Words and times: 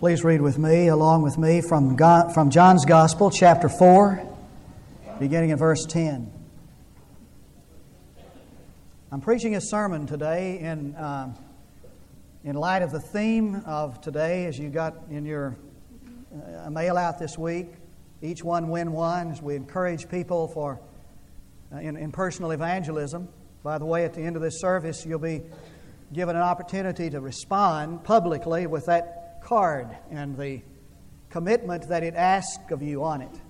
Please 0.00 0.24
read 0.24 0.40
with 0.40 0.56
me, 0.56 0.88
along 0.88 1.20
with 1.20 1.36
me, 1.36 1.60
from, 1.60 1.94
God, 1.94 2.32
from 2.32 2.48
John's 2.48 2.86
Gospel, 2.86 3.30
chapter 3.30 3.68
4, 3.68 4.26
beginning 5.18 5.50
in 5.50 5.58
verse 5.58 5.84
10. 5.84 6.32
I'm 9.12 9.20
preaching 9.20 9.56
a 9.56 9.60
sermon 9.60 10.06
today 10.06 10.58
in, 10.58 10.94
uh, 10.94 11.34
in 12.44 12.56
light 12.56 12.80
of 12.80 12.92
the 12.92 13.00
theme 13.00 13.56
of 13.66 14.00
today, 14.00 14.46
as 14.46 14.58
you 14.58 14.70
got 14.70 14.94
in 15.10 15.26
your 15.26 15.54
uh, 16.64 16.70
mail 16.70 16.96
out 16.96 17.18
this 17.18 17.36
week. 17.36 17.68
Each 18.22 18.42
one 18.42 18.70
win 18.70 18.92
one, 18.92 19.30
as 19.30 19.42
we 19.42 19.54
encourage 19.54 20.08
people 20.08 20.48
for 20.48 20.80
uh, 21.74 21.76
in, 21.76 21.98
in 21.98 22.10
personal 22.10 22.52
evangelism. 22.52 23.28
By 23.62 23.76
the 23.76 23.84
way, 23.84 24.06
at 24.06 24.14
the 24.14 24.22
end 24.22 24.36
of 24.36 24.40
this 24.40 24.62
service, 24.62 25.04
you'll 25.04 25.18
be 25.18 25.42
given 26.10 26.36
an 26.36 26.42
opportunity 26.42 27.10
to 27.10 27.20
respond 27.20 28.02
publicly 28.02 28.66
with 28.66 28.86
that 28.86 29.19
card 29.42 29.88
and 30.10 30.36
the 30.36 30.62
commitment 31.30 31.88
that 31.88 32.02
it 32.02 32.14
asks 32.14 32.70
of 32.70 32.82
you 32.82 33.04
on 33.04 33.22
it. 33.22 33.40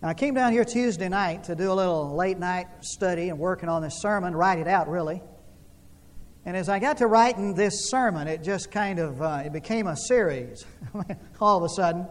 Now, 0.00 0.08
I 0.08 0.14
came 0.14 0.34
down 0.34 0.52
here 0.52 0.64
Tuesday 0.64 1.08
night 1.08 1.44
to 1.44 1.54
do 1.54 1.72
a 1.72 1.74
little 1.74 2.14
late 2.14 2.38
night 2.38 2.66
study 2.80 3.30
and 3.30 3.38
working 3.38 3.68
on 3.68 3.82
this 3.82 4.00
sermon, 4.00 4.34
write 4.34 4.58
it 4.58 4.68
out 4.68 4.88
really. 4.88 5.20
And 6.44 6.56
as 6.56 6.68
I 6.68 6.78
got 6.78 6.98
to 6.98 7.06
writing 7.06 7.54
this 7.54 7.90
sermon, 7.90 8.28
it 8.28 8.42
just 8.42 8.70
kind 8.70 8.98
of 8.98 9.20
uh, 9.20 9.42
it 9.44 9.52
became 9.52 9.86
a 9.86 9.96
series 9.96 10.64
all 11.40 11.58
of 11.58 11.64
a 11.64 11.68
sudden. 11.68 12.06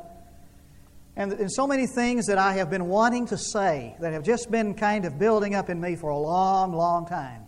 And, 1.16 1.34
and 1.34 1.52
so 1.52 1.66
many 1.66 1.88
things 1.88 2.28
that 2.28 2.38
I 2.38 2.54
have 2.54 2.70
been 2.70 2.88
wanting 2.88 3.26
to 3.28 3.38
say 3.38 3.96
that 4.02 4.14
have 4.14 4.24
just 4.24 4.52
been 4.52 4.76
kind 4.76 5.06
of 5.06 5.18
building 5.18 5.56
up 5.56 5.70
in 5.70 5.82
me 5.82 5.96
for 5.96 6.12
a 6.12 6.18
long, 6.18 6.74
long 6.74 7.08
time. 7.08 7.42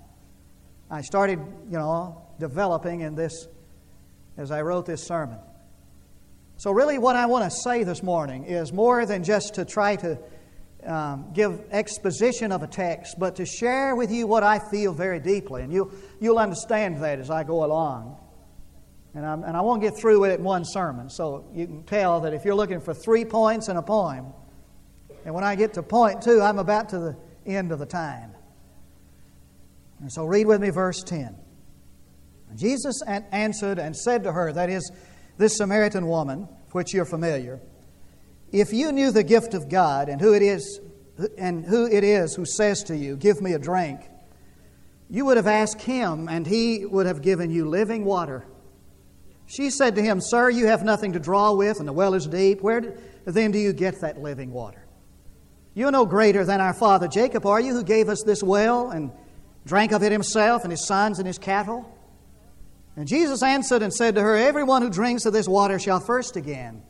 I 0.89 1.02
started, 1.02 1.38
you 1.69 1.77
know, 1.77 2.25
developing 2.39 3.02
in 3.02 3.13
this 3.13 3.47
as 4.39 4.52
I 4.52 4.61
wrote 4.61 4.85
this 4.85 5.05
sermon. 5.05 5.38
So, 6.57 6.71
really, 6.71 6.97
what 6.97 7.16
I 7.16 7.25
want 7.25 7.43
to 7.43 7.57
say 7.63 7.84
this 7.84 8.02
morning 8.02 8.45
is 8.45 8.73
more 8.73 9.05
than 9.05 9.23
just 9.23 9.55
to 9.55 9.66
try 9.66 9.97
to 9.97 10.17
um, 10.86 11.31
give 11.33 11.61
exposition 11.72 12.52
of 12.53 12.63
a 12.63 12.67
text, 12.67 13.19
but 13.19 13.36
to 13.36 13.45
share 13.45 13.95
with 13.95 14.11
you 14.11 14.28
what 14.28 14.44
I 14.44 14.59
feel 14.72 14.94
very 14.94 15.19
deeply. 15.19 15.61
And 15.61 15.73
you, 15.73 15.91
you'll 16.22 16.39
understand 16.39 17.03
that 17.03 17.19
as 17.19 17.30
I 17.30 17.44
go 17.44 17.66
along. 17.66 18.17
And, 19.13 19.25
I'm, 19.25 19.44
and 19.44 19.58
I 19.58 19.61
won't 19.61 19.81
get 19.81 19.97
through 19.97 20.22
with 20.22 20.31
it 20.31 20.39
in 20.39 20.45
one 20.45 20.63
sermon. 20.63 21.09
So, 21.09 21.45
you 21.53 21.67
can 21.67 21.83
tell 21.83 22.22
that 22.22 22.33
if 22.33 22.45
you're 22.45 22.56
looking 22.56 22.80
for 22.80 22.94
three 22.94 23.25
points 23.25 23.67
in 23.67 23.75
a 23.75 23.83
poem, 23.83 24.28
and 25.25 25.35
when 25.35 25.44
I 25.44 25.56
get 25.56 25.73
to 25.73 25.83
point 25.83 26.22
two, 26.22 26.41
I'm 26.41 26.59
about 26.59 26.89
to 26.89 27.00
the 27.00 27.17
end 27.45 27.73
of 27.73 27.80
the 27.80 27.85
time. 27.85 28.31
And 30.00 30.11
so, 30.11 30.23
read 30.23 30.47
with 30.47 30.61
me 30.61 30.69
verse 30.69 31.03
10. 31.03 31.35
Jesus 32.55 33.02
answered 33.05 33.80
and 33.80 33.95
said 33.95 34.23
to 34.23 34.31
her, 34.31 34.52
that 34.53 34.69
is, 34.69 34.92
this 35.38 35.58
Samaritan 35.58 36.08
woman, 36.08 36.47
which 36.72 36.94
you're 36.94 37.06
familiar, 37.06 37.59
if 38.52 38.73
you 38.73 38.91
knew 38.91 39.11
the 39.11 39.23
gift 39.23 39.53
of 39.53 39.69
God 39.69 40.09
and 40.09 40.19
who 40.19 40.33
it 40.33 40.41
is 40.41 40.80
and 41.38 41.66
who 41.66 41.86
it 41.86 42.03
is 42.03 42.36
who 42.36 42.45
says 42.45 42.83
to 42.83 42.95
you, 42.95 43.16
Give 43.16 43.41
me 43.41 43.53
a 43.53 43.59
drink, 43.59 44.02
you 45.09 45.25
would 45.25 45.38
have 45.38 45.47
asked 45.47 45.81
him, 45.81 46.28
and 46.30 46.45
he 46.45 46.86
would 46.86 47.06
have 47.06 47.22
given 47.22 47.50
you 47.52 47.67
living 47.67 48.06
water. 48.06 48.45
She 49.47 49.69
said 49.69 49.95
to 49.95 50.02
him, 50.02 50.22
Sir, 50.22 50.50
you 50.50 50.67
have 50.67 50.84
nothing 50.84 51.13
to 51.13 51.19
draw 51.19 51.53
with, 51.53 51.80
and 51.80 51.88
the 51.88 51.94
well 51.94 52.13
is 52.13 52.28
deep. 52.28 52.61
Where 52.61 52.95
then 53.25 53.52
do 53.52 53.59
you 53.59 53.73
get 53.73 54.02
that 54.02 54.22
living 54.22 54.52
water? 54.52 54.86
You 55.73 55.88
are 55.88 55.91
no 55.91 56.06
greater 56.06 56.45
than 56.45 56.61
our 56.61 56.73
father 56.73 57.08
Jacob, 57.08 57.45
are 57.45 57.59
you, 57.59 57.73
who 57.73 57.84
gave 57.84 58.09
us 58.09 58.23
this 58.23 58.44
well 58.44 58.91
and 58.91 59.11
drank 59.66 59.91
of 59.91 60.03
it 60.03 60.11
himself 60.11 60.63
and 60.63 60.72
his 60.72 60.86
sons 60.86 61.19
and 61.19 61.28
his 61.28 61.38
cattle? 61.38 61.91
And 62.95 63.07
Jesus 63.07 63.43
answered 63.43 63.81
and 63.81 63.93
said 63.93 64.15
to 64.15 64.21
her, 64.21 64.35
Everyone 64.35 64.81
who 64.81 64.89
drinks 64.89 65.25
of 65.25 65.33
this 65.33 65.47
water 65.47 65.79
shall 65.79 65.99
thirst 65.99 66.35
again. 66.35 66.81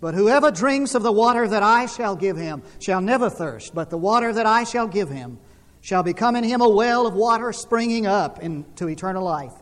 But 0.00 0.14
whoever 0.14 0.50
drinks 0.50 0.94
of 0.94 1.02
the 1.02 1.12
water 1.12 1.48
that 1.48 1.62
I 1.62 1.86
shall 1.86 2.16
give 2.16 2.36
him 2.36 2.62
shall 2.78 3.00
never 3.00 3.30
thirst, 3.30 3.74
but 3.74 3.90
the 3.90 3.96
water 3.96 4.32
that 4.32 4.44
I 4.44 4.64
shall 4.64 4.86
give 4.86 5.08
him 5.08 5.38
shall 5.80 6.02
become 6.02 6.36
in 6.36 6.44
him 6.44 6.60
a 6.60 6.68
well 6.68 7.06
of 7.06 7.14
water 7.14 7.52
springing 7.52 8.06
up 8.06 8.42
into 8.42 8.88
eternal 8.88 9.24
life. 9.24 9.52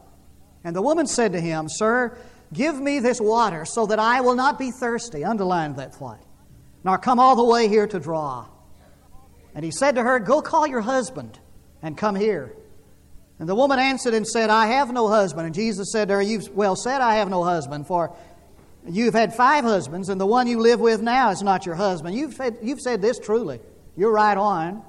And 0.65 0.75
the 0.75 0.83
woman 0.83 1.07
said 1.07 1.33
to 1.33 1.41
him, 1.41 1.69
Sir, 1.69 2.17
give 2.53 2.81
me 2.81 3.01
this 3.01 3.21
water 3.21 3.65
so 3.65 3.87
that 3.87 3.99
I 3.99 4.21
will 4.21 4.35
not 4.35 4.59
be 4.59 4.71
thirsty. 4.71 5.25
Underline 5.25 5.75
that 5.75 5.95
thought. 5.95 6.23
Nor 6.85 6.99
come 6.99 7.19
all 7.19 7.37
the 7.37 7.45
way 7.45 7.69
here 7.69 7.87
to 7.87 8.01
draw. 8.01 8.47
And 9.55 9.65
he 9.65 9.71
said 9.71 9.97
to 9.97 10.03
her, 10.03 10.19
Go 10.19 10.43
call 10.43 10.67
your 10.67 10.81
husband 10.81 11.39
and 11.83 11.97
come 11.97 12.17
here. 12.17 12.57
And 13.43 13.49
the 13.49 13.57
woman 13.57 13.81
answered 13.81 14.15
and 14.15 14.25
said, 14.25 14.51
I 14.51 14.69
have 14.69 14.93
no 14.93 15.09
husband. 15.09 15.47
And 15.47 15.53
Jesus 15.53 15.91
said 15.91 16.07
to 16.07 16.15
her, 16.15 16.23
You've 16.23 16.49
well 16.51 16.77
said, 16.77 17.01
I 17.01 17.17
have 17.17 17.29
no 17.29 17.43
husband, 17.43 17.89
for 17.89 18.15
you've 18.89 19.15
had 19.15 19.35
five 19.35 19.65
husbands, 19.65 20.11
and 20.11 20.21
the 20.21 20.27
one 20.27 20.47
you 20.47 20.61
live 20.61 20.79
with 20.79 21.03
now 21.03 21.31
is 21.31 21.43
not 21.43 21.67
your 21.67 21.75
husband. 21.75 22.15
You've 22.15 22.35
said, 22.35 22.59
you've 22.63 22.79
said 22.81 23.03
this 23.03 23.19
truly. 23.19 23.59
You're 23.97 24.13
right 24.13 24.39
on. 24.39 24.85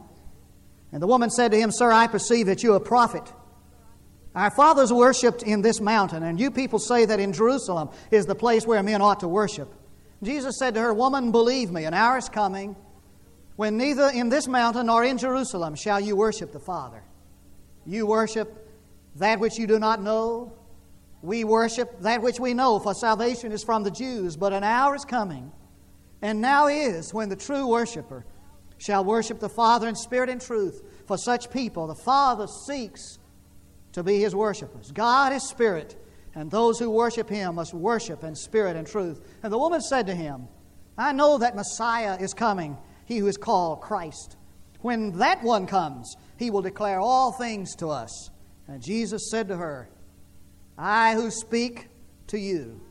And 0.92 1.02
the 1.02 1.08
woman 1.08 1.32
said 1.32 1.50
to 1.50 1.58
him, 1.58 1.72
Sir, 1.72 1.92
I 1.92 2.06
perceive 2.06 2.46
that 2.46 2.62
you're 2.62 2.76
a 2.76 2.80
prophet. 2.80 3.24
Our 4.36 4.52
fathers 4.52 4.94
worshipped 4.94 5.42
in 5.42 5.64
this 5.64 5.82
mountain, 5.82 6.22
and 6.22 6.40
you 6.40 6.52
people 6.52 6.78
say 6.78 7.06
that 7.06 7.20
in 7.20 7.34
Jerusalem 7.34 7.90
is 8.12 8.28
the 8.28 8.36
place 8.36 8.68
where 8.68 8.84
men 8.84 9.02
ought 9.02 9.22
to 9.22 9.28
worship. 9.28 9.74
Jesus 10.22 10.60
said 10.60 10.76
to 10.76 10.80
her, 10.80 10.94
Woman, 10.94 11.32
believe 11.32 11.72
me, 11.72 11.86
an 11.86 11.96
hour 11.96 12.20
is 12.20 12.30
coming 12.30 12.76
when 13.56 13.78
neither 13.78 14.12
in 14.14 14.30
this 14.30 14.48
mountain 14.48 14.86
nor 14.86 15.04
in 15.04 15.18
Jerusalem 15.18 15.74
shall 15.74 16.00
you 16.00 16.16
worship 16.16 16.54
the 16.54 16.60
Father. 16.60 17.02
You 17.86 18.06
worship 18.06 18.70
that 19.16 19.40
which 19.40 19.58
you 19.58 19.68
do 19.68 19.80
not 19.80 20.02
know. 20.02 20.54
We 21.22 21.44
worship 21.44 22.02
that 22.02 22.22
which 22.22 22.40
we 22.40 22.54
know, 22.54 22.80
for 22.80 22.94
salvation 22.94 23.52
is 23.52 23.64
from 23.64 23.84
the 23.84 23.92
Jews. 23.92 24.36
But 24.36 24.54
an 24.54 24.64
hour 24.64 24.96
is 24.96 25.06
coming, 25.06 25.52
and 26.22 26.42
now 26.42 26.68
is, 26.68 27.14
when 27.14 27.30
the 27.30 27.36
true 27.36 27.68
worshiper 27.68 28.26
shall 28.78 29.06
worship 29.06 29.40
the 29.40 29.50
Father 29.50 29.88
in 29.88 29.96
spirit 29.96 30.30
and 30.30 30.42
truth. 30.42 30.82
For 31.08 31.18
such 31.18 31.50
people, 31.50 31.88
the 31.88 31.96
Father 31.96 32.48
seeks 32.48 33.20
to 33.94 34.04
be 34.04 34.20
his 34.20 34.36
worshipers. 34.36 34.92
God 34.92 35.32
is 35.32 35.48
spirit, 35.48 35.96
and 36.36 36.52
those 36.52 36.80
who 36.80 36.90
worship 36.90 37.30
him 37.30 37.56
must 37.56 37.74
worship 37.74 38.24
in 38.24 38.36
spirit 38.36 38.76
and 38.76 38.86
truth. 38.86 39.22
And 39.44 39.54
the 39.54 39.58
woman 39.58 39.80
said 39.80 40.08
to 40.08 40.16
him, 40.16 40.48
I 40.98 41.14
know 41.14 41.38
that 41.38 41.56
Messiah 41.56 42.18
is 42.20 42.34
coming, 42.34 42.78
he 43.06 43.18
who 43.20 43.28
is 43.28 43.38
called 43.38 43.82
Christ. 43.82 44.36
When 44.82 45.18
that 45.20 45.42
one 45.42 45.68
comes, 45.68 46.18
he 46.38 46.50
will 46.50 46.62
declare 46.62 47.00
all 47.00 47.32
things 47.32 47.76
to 47.76 47.88
us. 47.90 48.30
And 48.68 48.82
Jesus 48.82 49.30
said 49.30 49.48
to 49.50 49.58
her, 49.58 49.90
I 50.78 51.14
who 51.14 51.30
speak 51.30 51.88
to 52.28 52.40
you 52.40 52.82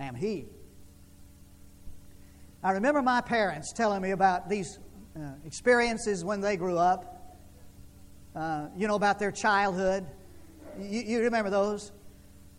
am 0.00 0.14
He. 0.14 0.46
I 2.62 2.72
remember 2.72 3.02
my 3.02 3.20
parents 3.20 3.72
telling 3.72 4.02
me 4.02 4.12
about 4.12 4.48
these 4.48 4.78
uh, 5.16 5.32
experiences 5.44 6.24
when 6.24 6.40
they 6.40 6.56
grew 6.56 6.78
up. 6.78 7.08
Uh, 8.34 8.68
you 8.76 8.88
know, 8.88 8.94
about 8.94 9.18
their 9.18 9.30
childhood. 9.30 10.06
You, 10.78 11.02
you 11.02 11.20
remember 11.20 11.50
those? 11.50 11.92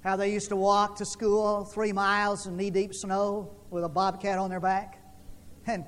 How 0.04 0.16
they 0.16 0.32
used 0.32 0.50
to 0.50 0.56
walk 0.56 0.98
to 0.98 1.06
school 1.06 1.66
three 1.66 1.92
miles 1.92 2.46
in 2.46 2.58
knee 2.58 2.70
deep 2.70 2.94
snow 2.94 3.56
with 3.72 3.84
a 3.84 3.90
bobcat 3.90 4.38
on 4.38 4.52
their 4.52 4.60
back. 4.60 5.02
And, 5.66 5.86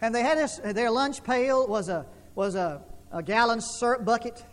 and 0.00 0.14
they 0.14 0.22
had 0.22 0.38
this, 0.38 0.58
their 0.58 0.90
lunch 0.90 1.24
pail 1.24 1.66
was 1.66 1.88
a, 1.88 2.06
was 2.34 2.54
a 2.54 2.82
a 3.14 3.22
gallon 3.22 3.60
syrup 3.60 4.04
bucket. 4.04 4.44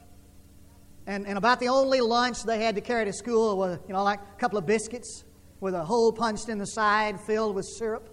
And, 1.07 1.25
and 1.25 1.37
about 1.37 1.59
the 1.59 1.67
only 1.69 1.99
lunch 1.99 2.43
they 2.43 2.63
had 2.63 2.75
to 2.75 2.81
carry 2.81 3.05
to 3.05 3.13
school 3.13 3.57
was, 3.57 3.79
you 3.87 3.93
know, 3.93 4.03
like 4.03 4.19
a 4.19 4.39
couple 4.39 4.59
of 4.59 4.67
biscuits 4.67 5.25
with 5.59 5.73
a 5.73 5.83
hole 5.83 6.13
punched 6.13 6.47
in 6.47 6.59
the 6.59 6.67
side 6.67 7.19
filled 7.19 7.55
with 7.55 7.65
syrup. 7.65 8.07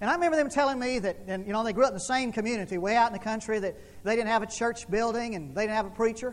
And 0.00 0.08
I 0.08 0.14
remember 0.14 0.36
them 0.36 0.48
telling 0.48 0.78
me 0.78 1.00
that, 1.00 1.18
and, 1.26 1.44
you 1.44 1.52
know, 1.52 1.64
they 1.64 1.72
grew 1.72 1.82
up 1.82 1.90
in 1.90 1.94
the 1.94 2.00
same 2.00 2.30
community 2.30 2.78
way 2.78 2.94
out 2.94 3.08
in 3.08 3.12
the 3.12 3.18
country, 3.18 3.58
that 3.58 3.76
they 4.04 4.14
didn't 4.14 4.28
have 4.28 4.44
a 4.44 4.46
church 4.46 4.88
building 4.88 5.34
and 5.34 5.56
they 5.56 5.62
didn't 5.62 5.74
have 5.74 5.86
a 5.86 5.90
preacher. 5.90 6.32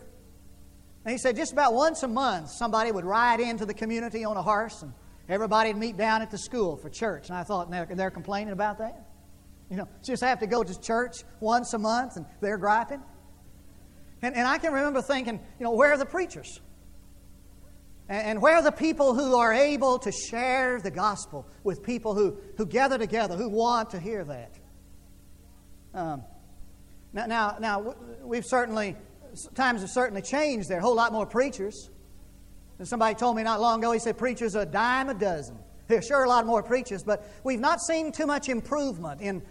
And 1.03 1.11
he 1.11 1.17
said 1.17 1.35
just 1.35 1.53
about 1.53 1.73
once 1.73 2.03
a 2.03 2.07
month, 2.07 2.51
somebody 2.51 2.91
would 2.91 3.05
ride 3.05 3.39
into 3.39 3.65
the 3.65 3.73
community 3.73 4.23
on 4.23 4.37
a 4.37 4.43
horse 4.43 4.83
and 4.83 4.93
everybody 5.27 5.71
would 5.73 5.79
meet 5.79 5.97
down 5.97 6.21
at 6.21 6.29
the 6.29 6.37
school 6.37 6.77
for 6.77 6.89
church. 6.91 7.29
And 7.29 7.37
I 7.37 7.43
thought, 7.43 7.71
they're, 7.71 7.87
they're 7.87 8.11
complaining 8.11 8.53
about 8.53 8.77
that? 8.77 9.07
You 9.69 9.77
know, 9.77 9.87
just 10.03 10.23
have 10.23 10.39
to 10.39 10.47
go 10.47 10.63
to 10.63 10.79
church 10.79 11.23
once 11.39 11.73
a 11.73 11.79
month 11.79 12.17
and 12.17 12.25
they're 12.39 12.57
griping. 12.57 13.01
And, 14.21 14.35
and 14.35 14.47
I 14.47 14.57
can 14.57 14.73
remember 14.73 15.01
thinking, 15.01 15.39
you 15.59 15.63
know, 15.63 15.71
where 15.71 15.91
are 15.91 15.97
the 15.97 16.05
preachers? 16.05 16.61
And, 18.07 18.27
and 18.27 18.41
where 18.41 18.55
are 18.55 18.61
the 18.61 18.71
people 18.71 19.13
who 19.13 19.35
are 19.35 19.53
able 19.53 19.99
to 19.99 20.11
share 20.11 20.79
the 20.79 20.91
gospel 20.91 21.47
with 21.63 21.83
people 21.83 22.13
who, 22.13 22.37
who 22.57 22.65
gather 22.65 22.97
together, 22.97 23.35
who 23.35 23.49
want 23.49 23.91
to 23.91 23.99
hear 23.99 24.23
that? 24.23 24.51
Um, 25.93 26.23
now, 27.13 27.25
now, 27.25 27.57
now, 27.59 27.95
we've 28.21 28.45
certainly, 28.45 28.95
times 29.55 29.81
have 29.81 29.89
certainly 29.89 30.21
changed. 30.21 30.69
There 30.69 30.77
a 30.77 30.81
whole 30.81 30.95
lot 30.95 31.13
more 31.13 31.25
preachers. 31.25 31.89
And 32.77 32.87
somebody 32.87 33.15
told 33.15 33.37
me 33.37 33.43
not 33.43 33.61
long 33.61 33.79
ago, 33.79 33.93
he 33.93 33.99
said, 33.99 34.17
preachers 34.17 34.55
are 34.55 34.63
a 34.63 34.65
dime 34.65 35.09
a 35.09 35.13
dozen. 35.13 35.57
There's 35.87 36.07
sure 36.07 36.23
a 36.23 36.29
lot 36.29 36.45
more 36.45 36.63
preachers, 36.63 37.03
but 37.03 37.25
we've 37.43 37.59
not 37.59 37.79
seen 37.79 38.11
too 38.11 38.25
much 38.25 38.49
improvement 38.49 39.21
in 39.21 39.43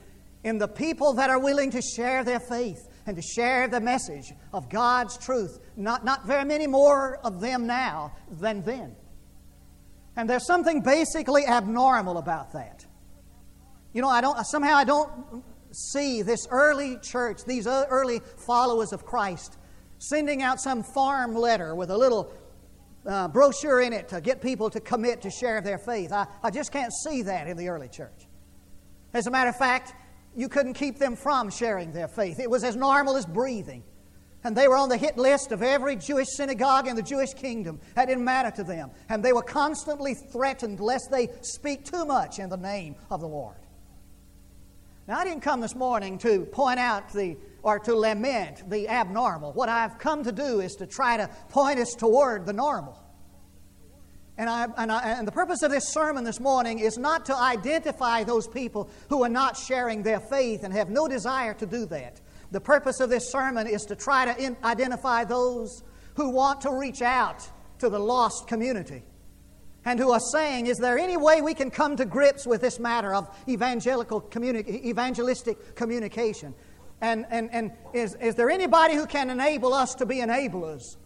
in 0.45 0.59
the 0.59 0.69
people 0.69 1.15
that 1.15 1.31
are 1.31 1.39
willing 1.39 1.71
to 1.71 1.83
share 1.83 2.23
their 2.23 2.39
faith 2.39 2.89
and 3.07 3.17
to 3.17 3.23
share 3.23 3.67
the 3.67 3.81
message 3.81 4.33
of 4.53 4.69
God's 4.69 5.19
truth. 5.19 5.59
Not, 5.77 6.05
not 6.05 6.27
very 6.27 6.45
many 6.45 6.67
more 6.67 7.19
of 7.25 7.41
them 7.41 7.67
now 7.67 8.13
than 8.31 8.63
then. 8.63 8.95
And 10.17 10.31
there's 10.31 10.47
something 10.47 10.81
basically 10.81 11.45
abnormal 11.47 12.19
about 12.19 12.53
that. 12.53 12.87
You 13.93 14.03
know, 14.03 14.09
I 14.09 14.21
don't, 14.21 14.45
somehow 14.47 14.75
I 14.75 14.85
don't 14.85 15.43
see 15.73 16.23
this 16.23 16.47
early 16.51 16.99
church, 16.99 17.45
these 17.45 17.67
early 17.67 18.21
followers 18.37 18.93
of 18.93 19.05
Christ, 19.05 19.57
sending 19.99 20.43
out 20.43 20.61
some 20.61 20.83
farm 20.83 21.35
letter 21.35 21.75
with 21.75 21.91
a 21.91 21.97
little 21.97 22.33
uh, 23.07 23.29
brochure 23.29 23.81
in 23.81 23.93
it 23.93 24.09
to 24.09 24.21
get 24.21 24.41
people 24.41 24.71
to 24.71 24.81
commit 24.81 25.23
to 25.23 25.31
share 25.31 25.61
their 25.61 25.79
faith. 25.79 26.13
I, 26.13 26.27
I 26.43 26.51
just 26.51 26.71
can't 26.71 26.93
see 26.93 27.23
that 27.23 27.49
in 27.49 27.57
the 27.57 27.69
early 27.69 27.89
church. 27.89 28.29
As 29.13 29.27
a 29.27 29.31
matter 29.31 29.51
of 29.51 29.57
fact, 29.57 29.95
you 30.37 30.49
couldn't 30.49 30.75
keep 30.75 30.99
them 30.99 31.17
from 31.17 31.51
sharing 31.51 31.93
their 31.93 32.09
faith. 32.09 32.39
It 32.41 32.51
was 32.51 32.65
as 32.65 32.77
normal 32.77 33.17
as 33.17 33.27
breathing. 33.27 33.85
And 34.43 34.55
they 34.55 34.69
were 34.69 34.77
on 34.77 34.91
the 34.91 34.99
hit 34.99 35.17
list 35.17 35.53
of 35.53 35.63
every 35.63 35.97
Jewish 35.97 36.29
synagogue 36.29 36.87
in 36.87 36.97
the 36.97 37.03
Jewish 37.03 37.33
kingdom. 37.33 37.81
That 37.95 38.07
didn't 38.07 38.25
matter 38.25 38.51
to 38.57 38.65
them. 38.65 38.91
And 39.09 39.25
they 39.25 39.33
were 39.33 39.43
constantly 39.43 40.15
threatened 40.15 40.81
lest 40.81 41.11
they 41.11 41.31
speak 41.41 41.85
too 41.85 42.05
much 42.05 42.39
in 42.39 42.51
the 42.51 42.59
name 42.59 42.97
of 43.11 43.21
the 43.21 43.29
Lord. 43.29 43.57
Now, 45.09 45.19
I 45.19 45.25
didn't 45.25 45.41
come 45.41 45.61
this 45.61 45.75
morning 45.75 46.19
to 46.19 46.45
point 46.47 46.79
out 46.79 47.13
the 47.13 47.37
or 47.63 47.79
to 47.79 47.95
lament 47.95 48.69
the 48.69 48.89
abnormal. 48.89 49.53
What 49.55 49.71
I've 49.71 49.99
come 49.99 50.23
to 50.25 50.33
do 50.33 50.61
is 50.61 50.77
to 50.77 50.87
try 50.87 51.17
to 51.17 51.29
point 51.49 51.79
us 51.79 51.95
toward 51.95 52.45
the 52.45 52.53
normal. 52.53 52.99
And, 54.37 54.51
I, 54.51 54.67
and, 54.77 54.91
I, 54.91 55.19
and, 55.19 55.29
the 55.29 55.33
purpose 55.33 55.63
of 55.63 55.71
this 55.71 55.93
sermon 55.93 56.25
this 56.25 56.41
morning 56.41 56.81
is 56.81 56.99
not 56.99 57.27
to 57.27 57.37
identify 57.37 58.25
those 58.25 58.49
people 58.49 58.91
who 59.09 59.23
are 59.23 59.29
not 59.29 59.57
sharing 59.57 60.03
their 60.03 60.19
faith 60.19 60.65
and 60.65 60.75
have 60.75 60.91
no 60.91 61.07
desire 61.07 61.55
to 61.55 61.67
do 61.67 61.87
that. 61.87 62.21
The 62.51 62.61
purpose 62.61 62.99
of 62.99 63.11
this 63.11 63.31
sermon 63.31 63.69
is 63.69 63.85
to 63.87 63.97
try 63.97 64.25
to 64.25 64.43
in, 64.43 64.57
identify 64.65 65.25
those 65.25 65.85
who 66.17 66.31
want 66.31 66.63
to 66.63 66.73
reach 66.73 67.01
out 67.01 67.49
to 67.79 67.89
the 67.89 67.99
lost 67.99 68.49
community 68.49 69.05
and 69.85 70.01
who 70.01 70.11
are 70.11 70.21
saying, 70.21 70.67
Is 70.67 70.79
there 70.79 70.99
any 70.99 71.17
way 71.17 71.41
we 71.41 71.55
can 71.55 71.71
come 71.71 71.97
to 71.97 72.05
grips 72.05 72.47
with 72.47 72.61
this 72.61 72.81
matter 72.81 73.15
of 73.15 73.29
evangelical 73.49 74.21
communi- 74.21 74.85
evangelistic 74.85 75.77
communication? 75.77 76.55
And, 77.01 77.27
and, 77.31 77.51
and 77.53 77.73
is, 77.93 78.15
is 78.21 78.35
there 78.35 78.51
anybody 78.51 78.95
who 78.95 79.07
can 79.07 79.31
enable 79.31 79.75
us 79.75 79.95
to 79.97 80.07
be 80.07 80.17
enablers? 80.17 80.97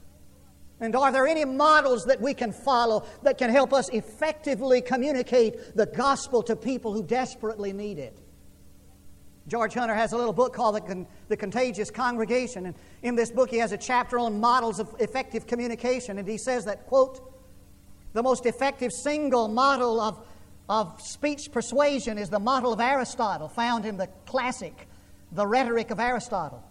And 0.80 0.94
are 0.94 1.10
there 1.10 1.26
any 1.26 1.44
models 1.44 2.04
that 2.04 2.20
we 2.20 2.34
can 2.34 2.52
follow 2.52 3.04
that 3.22 3.36
can 3.36 3.50
help 3.50 3.72
us 3.72 3.88
effectively 3.88 4.80
communicate 4.80 5.74
the 5.74 5.86
gospel 5.86 6.42
to 6.44 6.54
people 6.54 6.92
who 6.92 7.02
desperately 7.02 7.72
need 7.72 7.98
it? 7.98 8.18
George 9.48 9.74
Hunter 9.74 9.94
has 9.94 10.12
a 10.12 10.16
little 10.16 10.34
book 10.34 10.52
called 10.52 10.76
The, 10.76 10.80
Con- 10.82 11.06
the 11.28 11.36
Contagious 11.36 11.90
Congregation. 11.90 12.66
And 12.66 12.74
in 13.02 13.14
this 13.14 13.30
book, 13.30 13.50
he 13.50 13.56
has 13.58 13.72
a 13.72 13.78
chapter 13.78 14.18
on 14.18 14.38
models 14.38 14.78
of 14.78 14.94
effective 15.00 15.46
communication. 15.46 16.18
And 16.18 16.28
he 16.28 16.38
says 16.38 16.66
that, 16.66 16.86
quote, 16.86 17.32
the 18.12 18.22
most 18.22 18.46
effective 18.46 18.92
single 18.92 19.48
model 19.48 20.00
of, 20.00 20.26
of 20.68 21.00
speech 21.00 21.50
persuasion 21.50 22.18
is 22.18 22.28
the 22.28 22.38
model 22.38 22.72
of 22.72 22.80
Aristotle, 22.80 23.48
found 23.48 23.86
in 23.86 23.96
the 23.96 24.08
classic 24.26 24.86
the 25.32 25.46
rhetoric 25.46 25.90
of 25.90 25.98
Aristotle. 25.98 26.62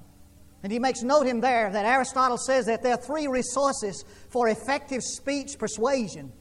And 0.64 0.72
he 0.72 0.80
makes 0.80 1.04
note 1.04 1.28
in 1.28 1.40
there 1.40 1.72
that 1.72 1.86
Aristotle 1.86 2.38
says 2.38 2.66
that 2.66 2.82
there 2.82 2.94
are 2.94 3.02
three 3.02 3.28
resources 3.28 4.04
for 4.30 4.50
effective 4.50 5.04
speech 5.04 5.58
persuasion. 5.60 6.32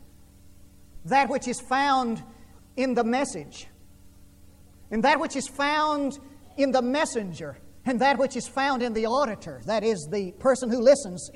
That 1.04 1.28
which 1.28 1.46
is 1.46 1.60
found 1.60 2.22
in 2.76 2.94
the 2.94 3.04
message, 3.04 3.68
and 4.90 5.02
that 5.04 5.20
which 5.20 5.36
is 5.36 5.48
found 5.48 6.18
in 6.56 6.72
the 6.72 6.82
messenger, 6.82 7.58
and 7.84 8.00
that 8.00 8.18
which 8.18 8.36
is 8.36 8.48
found 8.48 8.82
in 8.82 8.92
the 8.92 9.06
auditor, 9.06 9.60
that 9.66 9.84
is, 9.84 10.08
the 10.10 10.32
person 10.32 10.68
who 10.68 10.80
listens. 10.80 11.30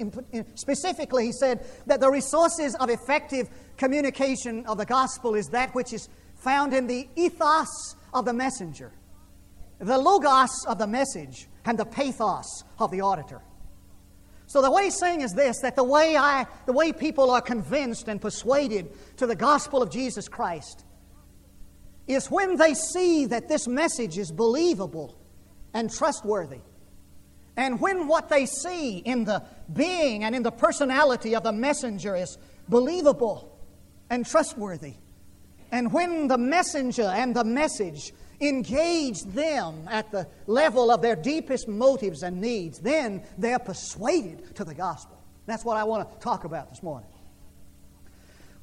Specifically, 0.56 1.26
he 1.26 1.32
said 1.32 1.64
that 1.86 2.00
the 2.00 2.10
resources 2.10 2.74
of 2.76 2.90
effective 2.90 3.48
communication 3.76 4.66
of 4.66 4.76
the 4.78 4.84
gospel 4.84 5.34
is 5.34 5.46
that 5.48 5.74
which 5.74 5.92
is 5.92 6.08
found 6.34 6.74
in 6.74 6.86
the 6.86 7.08
ethos 7.14 7.94
of 8.12 8.24
the 8.24 8.32
messenger. 8.32 8.92
The 9.78 9.96
logos 9.96 10.64
of 10.66 10.78
the 10.78 10.86
message 10.86 11.48
and 11.64 11.78
the 11.78 11.84
pathos 11.84 12.64
of 12.78 12.90
the 12.90 13.00
auditor. 13.00 13.40
So 14.46 14.62
the 14.62 14.70
way 14.70 14.84
he's 14.84 14.98
saying 14.98 15.20
is 15.20 15.32
this 15.32 15.60
that 15.60 15.76
the 15.76 15.84
way 15.84 16.16
I 16.16 16.46
the 16.66 16.72
way 16.72 16.92
people 16.92 17.30
are 17.30 17.40
convinced 17.40 18.08
and 18.08 18.20
persuaded 18.20 18.90
to 19.18 19.26
the 19.26 19.36
gospel 19.36 19.82
of 19.82 19.90
Jesus 19.90 20.28
Christ 20.28 20.84
is 22.08 22.30
when 22.30 22.56
they 22.56 22.74
see 22.74 23.26
that 23.26 23.48
this 23.48 23.68
message 23.68 24.18
is 24.18 24.32
believable 24.32 25.16
and 25.72 25.88
trustworthy. 25.88 26.60
And 27.56 27.80
when 27.80 28.08
what 28.08 28.28
they 28.28 28.46
see 28.46 28.98
in 28.98 29.24
the 29.24 29.44
being 29.72 30.24
and 30.24 30.34
in 30.34 30.42
the 30.42 30.50
personality 30.50 31.36
of 31.36 31.42
the 31.42 31.52
messenger 31.52 32.16
is 32.16 32.36
believable 32.68 33.56
and 34.08 34.26
trustworthy. 34.26 34.94
And 35.70 35.92
when 35.92 36.26
the 36.26 36.38
messenger 36.38 37.02
and 37.02 37.36
the 37.36 37.44
message 37.44 38.12
engage 38.40 39.22
them 39.22 39.86
at 39.90 40.10
the 40.10 40.26
level 40.46 40.90
of 40.90 41.02
their 41.02 41.16
deepest 41.16 41.68
motives 41.68 42.22
and 42.22 42.40
needs, 42.40 42.78
then 42.78 43.22
they're 43.38 43.58
persuaded 43.58 44.54
to 44.56 44.64
the 44.64 44.74
gospel. 44.74 45.18
That's 45.46 45.64
what 45.64 45.76
I 45.76 45.84
want 45.84 46.10
to 46.10 46.18
talk 46.18 46.44
about 46.44 46.70
this 46.70 46.82
morning. 46.82 47.08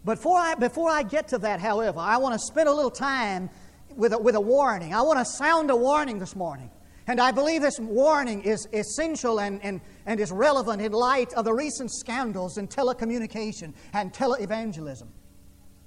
Before 0.05 0.37
I, 0.37 0.55
before 0.55 0.89
I 0.89 1.03
get 1.03 1.27
to 1.29 1.37
that, 1.39 1.59
however, 1.59 1.99
I 1.99 2.17
want 2.17 2.33
to 2.33 2.39
spend 2.39 2.69
a 2.69 2.73
little 2.73 2.91
time 2.91 3.49
with 3.95 4.13
a, 4.13 4.17
with 4.17 4.35
a 4.35 4.41
warning. 4.41 4.93
I 4.93 5.01
want 5.01 5.19
to 5.19 5.25
sound 5.25 5.69
a 5.69 5.75
warning 5.75 6.19
this 6.19 6.35
morning. 6.35 6.71
And 7.07 7.21
I 7.21 7.31
believe 7.31 7.61
this 7.61 7.79
warning 7.79 8.43
is 8.43 8.67
essential 8.73 9.39
and, 9.39 9.63
and, 9.63 9.79
and 10.05 10.19
is 10.19 10.31
relevant 10.31 10.81
in 10.81 10.91
light 10.91 11.33
of 11.33 11.45
the 11.45 11.53
recent 11.53 11.91
scandals 11.91 12.57
in 12.57 12.67
telecommunication 12.67 13.73
and 13.93 14.13
teleevangelism. 14.13 15.07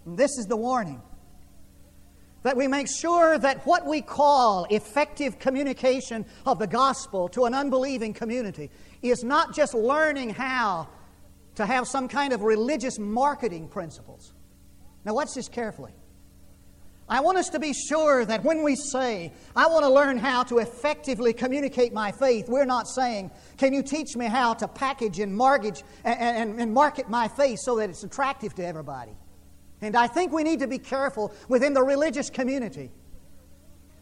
And 0.06 0.16
this 0.16 0.38
is 0.38 0.46
the 0.46 0.56
warning 0.56 1.02
that 2.42 2.56
we 2.56 2.66
make 2.66 2.88
sure 2.88 3.38
that 3.38 3.66
what 3.66 3.86
we 3.86 4.00
call 4.00 4.66
effective 4.70 5.38
communication 5.38 6.24
of 6.46 6.58
the 6.58 6.66
gospel 6.66 7.28
to 7.28 7.44
an 7.44 7.54
unbelieving 7.54 8.14
community 8.14 8.70
is 9.02 9.22
not 9.22 9.54
just 9.54 9.74
learning 9.74 10.30
how 10.30 10.88
to 11.56 11.66
have 11.66 11.86
some 11.86 12.08
kind 12.08 12.32
of 12.32 12.42
religious 12.42 12.98
marketing 12.98 13.68
principles. 13.68 14.32
Now, 15.04 15.14
watch 15.14 15.34
this 15.34 15.48
carefully. 15.48 15.92
I 17.08 17.20
want 17.20 17.38
us 17.38 17.48
to 17.50 17.58
be 17.58 17.72
sure 17.72 18.24
that 18.24 18.44
when 18.44 18.62
we 18.62 18.76
say, 18.76 19.32
I 19.56 19.66
want 19.66 19.84
to 19.84 19.90
learn 19.90 20.16
how 20.16 20.44
to 20.44 20.58
effectively 20.58 21.32
communicate 21.32 21.92
my 21.92 22.12
faith, 22.12 22.48
we're 22.48 22.64
not 22.64 22.86
saying, 22.86 23.32
Can 23.58 23.72
you 23.72 23.82
teach 23.82 24.14
me 24.14 24.26
how 24.26 24.54
to 24.54 24.68
package 24.68 25.18
and, 25.18 25.36
mortgage 25.36 25.82
and, 26.04 26.20
and, 26.20 26.60
and 26.60 26.72
market 26.72 27.08
my 27.10 27.26
faith 27.26 27.58
so 27.62 27.76
that 27.78 27.90
it's 27.90 28.04
attractive 28.04 28.54
to 28.54 28.64
everybody? 28.64 29.10
And 29.82 29.96
I 29.96 30.06
think 30.06 30.32
we 30.32 30.42
need 30.42 30.60
to 30.60 30.66
be 30.66 30.78
careful 30.78 31.32
within 31.48 31.72
the 31.72 31.82
religious 31.82 32.30
community 32.30 32.90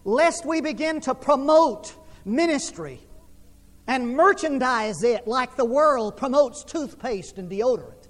lest 0.08 0.46
we 0.46 0.60
begin 0.60 1.00
to 1.02 1.14
promote 1.14 1.94
ministry 2.24 2.98
and 3.86 4.16
merchandise 4.16 5.02
it 5.02 5.26
like 5.26 5.54
the 5.56 5.64
world 5.64 6.16
promotes 6.16 6.64
toothpaste 6.64 7.36
and 7.38 7.50
deodorant. 7.50 8.08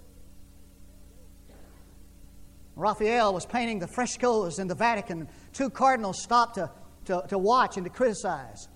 Raphael 2.77 3.35
was 3.35 3.45
painting 3.47 3.81
the 3.81 3.89
frescoes 3.89 4.61
in 4.61 4.69
the 4.69 4.75
Vatican. 4.75 5.29
Two 5.53 5.71
cardinals 5.71 6.23
stopped 6.23 6.55
to, 6.55 6.71
to, 7.07 7.25
to 7.29 7.37
watch 7.37 7.77
and 7.77 7.85
to 7.85 7.91
criticize. 7.91 8.69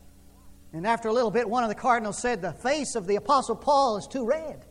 And 0.72 0.84
after 0.84 1.08
a 1.08 1.12
little 1.12 1.30
bit, 1.30 1.48
one 1.48 1.62
of 1.62 1.68
the 1.68 1.76
cardinals 1.76 2.20
said, 2.20 2.42
The 2.42 2.52
face 2.52 2.96
of 2.96 3.06
the 3.06 3.16
Apostle 3.16 3.54
Paul 3.54 3.98
is 3.98 4.08
too 4.10 4.26
red. 4.26 4.64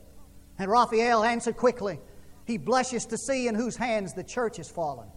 And 0.59 0.69
Raphael 0.69 1.23
answered 1.23 1.55
quickly, 1.55 1.99
he 2.51 2.57
blushes 2.57 3.05
to 3.05 3.17
see 3.17 3.47
in 3.47 3.55
whose 3.55 3.75
hands 3.75 4.13
the 4.13 4.23
church 4.23 4.57
has 4.57 4.69
fallen. 4.69 5.07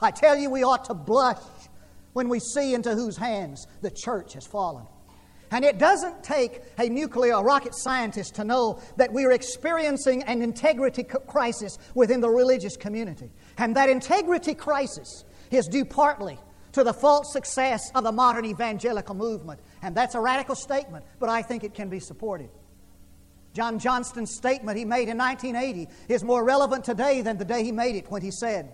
I 0.00 0.10
tell 0.10 0.36
you, 0.36 0.50
we 0.50 0.62
ought 0.62 0.86
to 0.86 0.94
blush 0.94 1.42
when 2.14 2.28
we 2.28 2.40
see 2.40 2.74
into 2.74 2.94
whose 2.94 3.16
hands 3.16 3.66
the 3.82 3.90
church 3.90 4.32
has 4.32 4.46
fallen. 4.46 4.86
And 5.50 5.64
it 5.64 5.78
doesn't 5.78 6.22
take 6.22 6.62
a 6.78 6.88
nuclear 6.88 7.34
or 7.34 7.44
rocket 7.44 7.74
scientist 7.74 8.34
to 8.36 8.44
know 8.44 8.80
that 8.96 9.12
we're 9.12 9.32
experiencing 9.32 10.22
an 10.24 10.42
integrity 10.42 11.04
crisis 11.04 11.78
within 11.94 12.20
the 12.20 12.28
religious 12.28 12.76
community. 12.76 13.30
And 13.56 13.76
that 13.76 13.88
integrity 13.88 14.54
crisis 14.54 15.24
is 15.50 15.66
due 15.68 15.84
partly 15.84 16.38
to 16.72 16.84
the 16.84 16.92
false 16.92 17.32
success 17.32 17.90
of 17.94 18.04
the 18.04 18.12
modern 18.12 18.44
evangelical 18.44 19.14
movement. 19.14 19.60
And 19.82 19.94
that's 19.94 20.14
a 20.14 20.20
radical 20.20 20.54
statement, 20.54 21.04
but 21.18 21.28
I 21.28 21.42
think 21.42 21.64
it 21.64 21.74
can 21.74 21.88
be 21.88 22.00
supported. 22.00 22.50
John 23.54 23.78
Johnston's 23.78 24.34
statement 24.34 24.78
he 24.78 24.84
made 24.84 25.08
in 25.08 25.18
1980 25.18 25.88
is 26.08 26.22
more 26.22 26.44
relevant 26.44 26.84
today 26.84 27.22
than 27.22 27.38
the 27.38 27.44
day 27.44 27.64
he 27.64 27.72
made 27.72 27.96
it 27.96 28.10
when 28.10 28.22
he 28.22 28.30
said, 28.30 28.72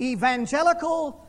Evangelical, 0.00 1.26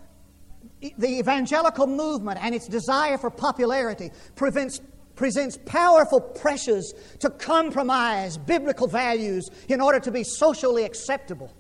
the 0.98 1.20
evangelical 1.20 1.88
movement 1.88 2.40
and 2.42 2.54
its 2.54 2.68
desire 2.68 3.18
for 3.18 3.30
popularity 3.30 4.12
prevents, 4.36 4.82
presents 5.16 5.58
powerful 5.66 6.20
pressures 6.20 6.94
to 7.20 7.30
compromise 7.30 8.38
biblical 8.38 8.88
values 8.88 9.50
in 9.70 9.82
order 9.82 10.00
to 10.00 10.12
be 10.12 10.24
socially 10.24 10.84
acceptable. 10.84 11.52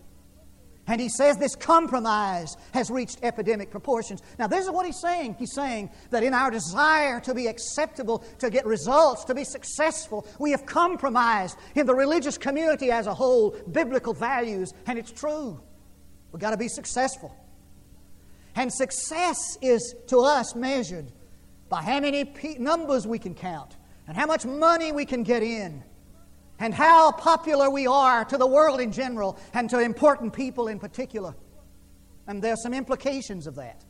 And 0.87 1.01
he 1.01 1.09
says 1.09 1.37
this 1.37 1.55
compromise 1.55 2.55
has 2.73 2.89
reached 2.89 3.19
epidemic 3.21 3.69
proportions. 3.69 4.21
Now, 4.39 4.47
this 4.47 4.63
is 4.63 4.71
what 4.71 4.85
he's 4.85 5.01
saying. 5.01 5.35
He's 5.37 5.53
saying 5.53 5.89
that 6.11 6.23
in 6.23 6.33
our 6.33 6.49
desire 6.49 7.19
to 7.21 7.33
be 7.33 7.47
acceptable, 7.47 8.23
to 8.39 8.49
get 8.49 8.65
results, 8.65 9.25
to 9.25 9.35
be 9.35 9.43
successful, 9.43 10.25
we 10.39 10.51
have 10.51 10.65
compromised 10.65 11.57
in 11.75 11.85
the 11.85 11.93
religious 11.93 12.37
community 12.37 12.89
as 12.89 13.05
a 13.05 13.13
whole 13.13 13.51
biblical 13.71 14.13
values, 14.13 14.73
and 14.85 14.97
it's 14.97 15.11
true. 15.11 15.59
We've 16.31 16.41
got 16.41 16.51
to 16.51 16.57
be 16.57 16.69
successful. 16.69 17.35
And 18.55 18.71
success 18.73 19.57
is 19.61 19.93
to 20.07 20.19
us 20.21 20.55
measured 20.55 21.11
by 21.69 21.81
how 21.81 21.99
many 21.99 22.33
numbers 22.57 23.05
we 23.05 23.19
can 23.19 23.35
count 23.35 23.75
and 24.07 24.15
how 24.15 24.25
much 24.25 24.45
money 24.45 24.93
we 24.93 25.05
can 25.05 25.23
get 25.23 25.43
in 25.43 25.83
and 26.59 26.73
how 26.73 27.11
popular 27.11 27.69
we 27.69 27.87
are 27.87 28.25
to 28.25 28.37
the 28.37 28.47
world 28.47 28.79
in 28.79 28.91
general 28.91 29.37
and 29.53 29.69
to 29.69 29.79
important 29.79 30.33
people 30.33 30.67
in 30.67 30.79
particular. 30.79 31.35
And 32.27 32.41
there's 32.41 32.61
some 32.61 32.73
implications 32.73 33.47
of 33.47 33.55
that. 33.55 33.83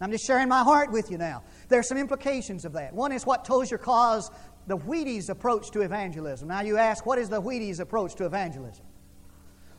I'm 0.00 0.10
just 0.10 0.26
sharing 0.26 0.48
my 0.48 0.62
heart 0.62 0.92
with 0.92 1.10
you 1.10 1.18
now. 1.18 1.44
There's 1.68 1.88
some 1.88 1.98
implications 1.98 2.64
of 2.64 2.72
that. 2.74 2.92
One 2.92 3.12
is 3.12 3.24
what 3.24 3.44
Tozer 3.44 3.78
calls 3.78 4.30
the 4.66 4.76
Wheaties 4.76 5.30
approach 5.30 5.70
to 5.70 5.80
evangelism. 5.80 6.48
Now 6.48 6.62
you 6.62 6.76
ask, 6.76 7.06
what 7.06 7.18
is 7.18 7.28
the 7.28 7.40
Wheaties 7.40 7.80
approach 7.80 8.14
to 8.16 8.26
evangelism? 8.26 8.84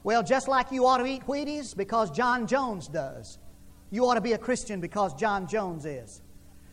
Well, 0.04 0.24
just 0.24 0.48
like 0.48 0.72
you 0.72 0.86
ought 0.86 0.98
to 0.98 1.06
eat 1.06 1.26
Wheaties 1.28 1.76
because 1.76 2.12
John 2.12 2.48
Jones 2.48 2.88
does, 2.88 3.40
you 3.92 4.06
ought 4.08 4.16
to 4.16 4.22
be 4.22 4.34
a 4.34 4.38
Christian 4.38 4.80
because 4.80 5.14
John 5.16 5.48
Jones 5.48 5.86
is. 5.86 6.22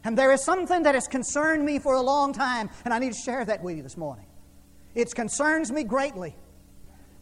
And 0.04 0.18
there 0.18 0.32
is 0.32 0.44
something 0.44 0.82
that 0.82 0.94
has 0.94 1.06
concerned 1.06 1.64
me 1.64 1.78
for 1.78 1.94
a 1.94 2.02
long 2.02 2.32
time, 2.32 2.70
and 2.84 2.92
I 2.92 2.98
need 2.98 3.12
to 3.12 3.18
share 3.18 3.44
that 3.44 3.62
with 3.62 3.76
you 3.76 3.82
this 3.82 3.96
morning. 3.96 4.26
It 4.94 5.14
concerns 5.14 5.72
me 5.72 5.84
greatly 5.84 6.34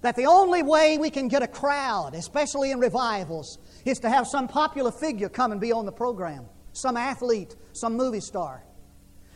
that 0.02 0.16
the 0.16 0.26
only 0.26 0.62
way 0.62 0.98
we 0.98 1.10
can 1.10 1.28
get 1.28 1.42
a 1.42 1.48
crowd, 1.48 2.14
especially 2.14 2.70
in 2.70 2.80
revivals, 2.80 3.58
is 3.84 3.98
to 4.00 4.08
have 4.08 4.26
some 4.26 4.48
popular 4.48 4.90
figure 4.90 5.28
come 5.28 5.52
and 5.52 5.60
be 5.60 5.72
on 5.72 5.84
the 5.84 5.92
program, 5.92 6.46
some 6.72 6.96
athlete, 6.96 7.54
some 7.72 7.96
movie 7.96 8.20
star. 8.20 8.64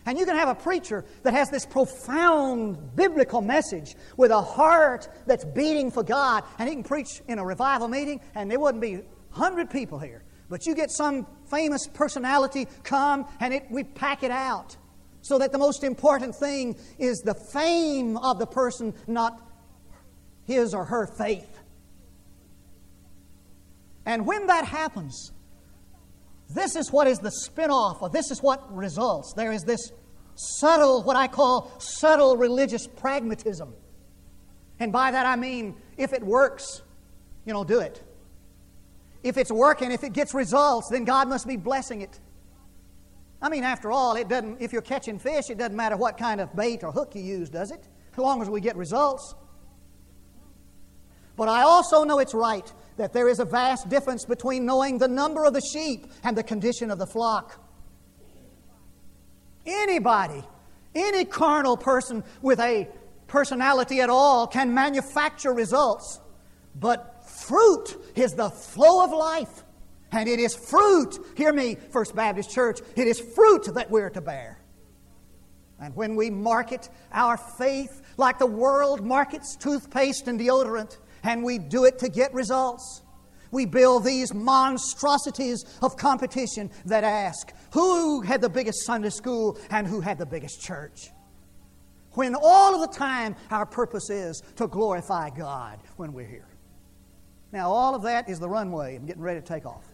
And 0.07 0.19
you 0.19 0.27
can 0.27 0.37
have 0.37 0.49
a 0.49 0.55
preacher 0.55 1.05
that 1.23 1.33
has 1.33 1.51
this 1.51 1.65
profound 1.65 2.95
biblical 2.95 3.41
message 3.41 3.95
with 4.17 4.31
a 4.31 4.41
heart 4.41 5.09
that's 5.27 5.45
beating 5.45 5.91
for 5.91 6.03
God, 6.03 6.45
and 6.59 6.69
he 6.69 6.75
can 6.75 6.85
preach 6.85 7.23
in 7.27 7.39
a 7.39 7.45
revival 7.45 7.89
meeting, 7.89 8.21
and 8.35 8.51
there 8.51 8.61
wouldn't 8.61 8.83
be 8.83 8.97
100 8.97 9.71
people 9.71 9.99
here. 9.99 10.23
But 10.51 10.67
you 10.67 10.75
get 10.75 10.91
some 10.91 11.27
famous 11.51 11.87
personality 11.87 12.69
come, 12.83 13.27
and 13.41 13.55
it, 13.55 13.67
we 13.71 13.83
pack 13.83 14.23
it 14.23 14.31
out. 14.31 14.77
So 15.25 15.39
that 15.39 15.53
the 15.53 15.59
most 15.59 15.85
important 15.85 16.37
thing 16.37 16.77
is 16.99 17.21
the 17.21 17.33
fame 17.35 18.19
of 18.19 18.39
the 18.39 18.47
person, 18.47 18.93
not 19.07 19.41
his 20.47 20.75
or 20.75 20.85
her 20.85 21.07
faith. 21.07 21.49
And 24.05 24.27
when 24.27 24.49
that 24.49 24.67
happens, 24.67 25.33
this 26.51 26.77
is 26.77 26.93
what 26.93 27.07
is 27.07 27.21
the 27.21 27.31
spin 27.31 27.71
off, 27.71 28.03
or 28.03 28.11
this 28.11 28.31
is 28.31 28.43
what 28.43 28.71
results. 28.71 29.33
There 29.33 29.51
is 29.51 29.63
this 29.63 29.93
subtle, 30.35 31.03
what 31.03 31.17
I 31.17 31.27
call 31.27 31.73
subtle 31.79 32.37
religious 32.37 32.87
pragmatism. 32.87 33.73
And 34.79 34.93
by 34.93 35.11
that 35.11 35.25
I 35.25 35.37
mean, 35.37 35.75
if 35.97 36.13
it 36.13 36.23
works, 36.23 36.83
you 37.47 37.55
know, 37.55 37.65
do 37.65 37.81
it. 37.81 38.03
If 39.23 39.39
it's 39.39 39.51
working, 39.51 39.91
if 39.91 40.05
it 40.05 40.13
gets 40.13 40.35
results, 40.35 40.91
then 40.91 41.05
God 41.05 41.31
must 41.31 41.49
be 41.49 41.57
blessing 41.57 42.03
it. 42.03 42.21
I 43.45 43.51
mean, 43.51 43.63
after 43.63 43.93
all, 43.93 44.17
it 44.17 44.29
doesn't, 44.29 44.63
if 44.63 44.73
you're 44.73 44.81
catching 44.81 45.19
fish, 45.19 45.51
it 45.51 45.59
doesn't 45.59 45.77
matter 45.77 45.99
what 45.99 46.17
kind 46.17 46.41
of 46.41 46.57
bait 46.57 46.83
or 46.83 46.91
hook 46.91 47.15
you 47.15 47.21
use, 47.21 47.51
does 47.51 47.71
it? 47.71 47.87
As 48.13 48.19
long 48.19 48.41
as 48.41 48.49
we 48.49 48.59
get 48.59 48.75
results. 48.75 49.35
But 51.37 51.51
I 51.51 51.61
also 51.61 52.05
know 52.05 52.21
it's 52.21 52.33
right 52.33 52.73
that 52.97 53.13
there 53.13 53.29
is 53.29 53.41
a 53.41 53.45
vast 53.45 53.91
difference 53.91 54.25
between 54.25 54.65
knowing 54.65 54.97
the 54.97 55.09
number 55.09 55.45
of 55.45 55.53
the 55.53 55.61
sheep 55.61 56.07
and 56.23 56.35
the 56.35 56.43
condition 56.43 56.91
of 56.91 56.99
the 56.99 57.07
flock. 57.07 57.61
Anybody, 59.67 60.43
any 60.95 61.27
carnal 61.27 61.77
person 61.77 62.25
with 62.41 62.61
a 62.61 62.89
personality 63.27 64.01
at 64.01 64.09
all 64.09 64.47
can 64.47 64.73
manufacture 64.73 65.53
results. 65.53 66.19
But 66.75 67.29
fruit 67.29 67.95
is 68.17 68.33
the 68.33 68.49
flow 68.49 69.05
of 69.05 69.11
life. 69.11 69.64
And 70.15 70.29
it 70.29 70.39
is 70.39 70.55
fruit, 70.55 71.19
hear 71.37 71.53
me, 71.53 71.75
First 71.75 72.15
Baptist 72.15 72.51
Church, 72.51 72.79
it 72.95 73.09
is 73.09 73.19
fruit 73.19 73.65
that 73.75 73.91
we're 73.91 74.11
to 74.11 74.21
bear. 74.21 74.61
And 75.81 75.95
when 75.97 76.15
we 76.15 76.31
market 76.31 76.89
our 77.11 77.37
faith 77.37 78.01
like 78.17 78.39
the 78.39 78.47
world 78.47 79.05
markets 79.05 79.57
toothpaste 79.57 80.29
and 80.29 80.39
deodorant, 80.39 80.99
and 81.25 81.43
we 81.43 81.59
do 81.59 81.85
it 81.85 81.99
to 81.99 82.09
get 82.09 82.33
results. 82.33 83.03
We 83.51 83.67
build 83.67 84.05
these 84.05 84.33
monstrosities 84.33 85.65
of 85.83 85.97
competition 85.97 86.71
that 86.85 87.03
ask 87.03 87.53
who 87.73 88.21
had 88.21 88.41
the 88.41 88.49
biggest 88.49 88.87
Sunday 88.87 89.11
school 89.11 89.59
and 89.71 89.85
who 89.87 90.01
had 90.01 90.19
the 90.19 90.27
biggest 90.27 90.61
church. 90.61 91.11
When 92.13 92.37
all 92.41 92.75
of 92.75 92.89
the 92.89 92.97
time 92.97 93.35
our 93.51 93.67
purpose 93.67 94.11
is 94.11 94.43
to 94.57 94.69
glorify 94.69 95.31
God 95.31 95.81
when 95.97 96.13
we're 96.13 96.29
here. 96.29 96.49
Now, 97.51 97.71
all 97.71 97.95
of 97.95 98.03
that 98.03 98.29
is 98.29 98.39
the 98.39 98.49
runway. 98.49 98.95
I'm 98.95 99.07
getting 99.07 99.23
ready 99.23 99.41
to 99.41 99.47
take 99.47 99.67
off. 99.67 99.85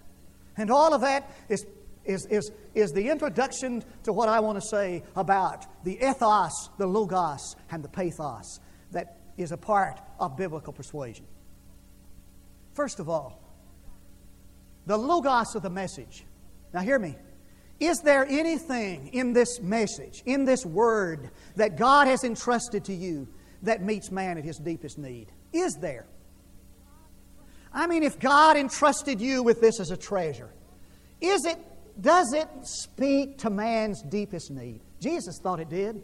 And 0.60 0.70
all 0.70 0.92
of 0.92 1.00
that 1.00 1.30
is, 1.48 1.66
is, 2.04 2.26
is, 2.26 2.52
is 2.74 2.92
the 2.92 3.08
introduction 3.08 3.82
to 4.04 4.12
what 4.12 4.28
I 4.28 4.40
want 4.40 4.60
to 4.60 4.68
say 4.68 5.02
about 5.16 5.66
the 5.84 5.96
ethos, 5.96 6.68
the 6.78 6.86
logos, 6.86 7.56
and 7.70 7.82
the 7.82 7.88
pathos 7.88 8.60
that 8.92 9.16
is 9.38 9.52
a 9.52 9.56
part 9.56 10.00
of 10.18 10.36
biblical 10.36 10.72
persuasion. 10.72 11.26
First 12.74 13.00
of 13.00 13.08
all, 13.08 13.40
the 14.86 14.96
logos 14.96 15.54
of 15.54 15.62
the 15.62 15.70
message. 15.70 16.24
Now, 16.72 16.80
hear 16.80 16.98
me. 16.98 17.16
Is 17.78 18.00
there 18.00 18.26
anything 18.26 19.08
in 19.08 19.32
this 19.32 19.60
message, 19.60 20.22
in 20.26 20.44
this 20.44 20.66
word, 20.66 21.30
that 21.56 21.76
God 21.76 22.06
has 22.06 22.24
entrusted 22.24 22.84
to 22.84 22.94
you 22.94 23.26
that 23.62 23.82
meets 23.82 24.10
man 24.10 24.36
at 24.36 24.44
his 24.44 24.58
deepest 24.58 24.98
need? 24.98 25.32
Is 25.52 25.74
there? 25.80 26.06
I 27.72 27.86
mean, 27.86 28.02
if 28.02 28.18
God 28.18 28.56
entrusted 28.56 29.20
you 29.20 29.42
with 29.42 29.60
this 29.60 29.80
as 29.80 29.90
a 29.90 29.96
treasure, 29.96 30.50
is 31.20 31.44
it, 31.44 31.58
does 32.00 32.32
it 32.32 32.48
speak 32.62 33.38
to 33.38 33.50
man's 33.50 34.02
deepest 34.02 34.50
need? 34.50 34.80
Jesus 35.00 35.38
thought 35.38 35.60
it 35.60 35.68
did. 35.68 36.02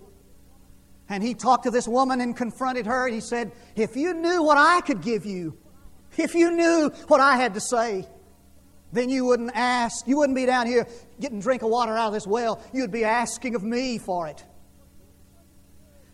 And 1.08 1.23
he 1.23 1.35
talked 1.35 1.64
to 1.64 1.70
this 1.70 1.87
woman 1.87 2.20
and 2.20 2.37
confronted 2.37 2.87
her, 2.87 3.06
and 3.06 3.14
he 3.14 3.20
said, 3.20 3.52
If 3.76 3.96
you 3.96 4.14
knew 4.14 4.42
what 4.42 4.58
I 4.58 4.80
could 4.80 5.02
give 5.02 5.25
you, 5.25 5.56
if 6.16 6.35
you 6.35 6.50
knew 6.50 6.90
what 7.08 7.20
I 7.20 7.37
had 7.37 7.54
to 7.54 7.61
say, 7.61 8.06
then 8.92 9.08
you 9.08 9.25
wouldn't 9.25 9.52
ask. 9.54 10.06
You 10.06 10.16
wouldn't 10.16 10.37
be 10.37 10.46
down 10.46 10.66
here 10.66 10.87
getting 11.20 11.40
drink 11.40 11.62
of 11.62 11.70
water 11.70 11.96
out 11.96 12.08
of 12.08 12.12
this 12.12 12.26
well. 12.26 12.61
You'd 12.73 12.92
be 12.92 13.04
asking 13.04 13.54
of 13.54 13.62
me 13.62 13.99
for 13.99 14.26
it. 14.28 14.44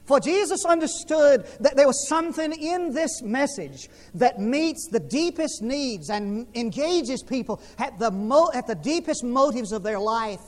For 0.04 0.18
Jesus 0.18 0.64
understood 0.64 1.46
that 1.60 1.76
there 1.76 1.86
was 1.86 2.08
something 2.08 2.52
in 2.52 2.92
this 2.92 3.22
message 3.22 3.88
that 4.14 4.40
meets 4.40 4.88
the 4.90 4.98
deepest 4.98 5.62
needs 5.62 6.10
and 6.10 6.46
engages 6.56 7.22
people 7.22 7.60
at 7.78 7.98
the, 7.98 8.10
mo- 8.10 8.50
at 8.52 8.66
the 8.66 8.74
deepest 8.74 9.22
motives 9.22 9.70
of 9.70 9.82
their 9.82 10.00
life. 10.00 10.40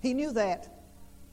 He 0.00 0.14
knew 0.14 0.32
that. 0.32 0.68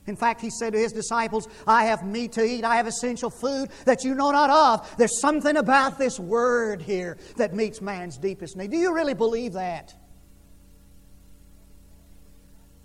In 0.06 0.16
fact, 0.16 0.42
he 0.42 0.50
said 0.50 0.74
to 0.74 0.78
his 0.78 0.92
disciples, 0.92 1.48
I 1.66 1.84
have 1.84 2.04
meat 2.04 2.32
to 2.32 2.44
eat, 2.44 2.64
I 2.64 2.76
have 2.76 2.86
essential 2.86 3.30
food 3.30 3.70
that 3.86 4.04
you 4.04 4.14
know 4.14 4.30
not 4.30 4.50
of. 4.50 4.96
There's 4.98 5.18
something 5.18 5.56
about 5.56 5.98
this 5.98 6.20
word 6.20 6.82
here 6.82 7.16
that 7.36 7.54
meets 7.54 7.80
man's 7.80 8.18
deepest 8.18 8.56
need. 8.56 8.70
Do 8.70 8.76
you 8.76 8.94
really 8.94 9.14
believe 9.14 9.54
that? 9.54 9.94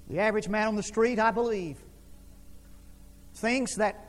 The 0.10 0.20
average 0.20 0.48
man 0.48 0.70
on 0.70 0.76
the 0.78 0.84
street, 0.84 1.20
I 1.20 1.32
believe, 1.32 1.78
thinks 3.36 3.76
that, 3.76 4.09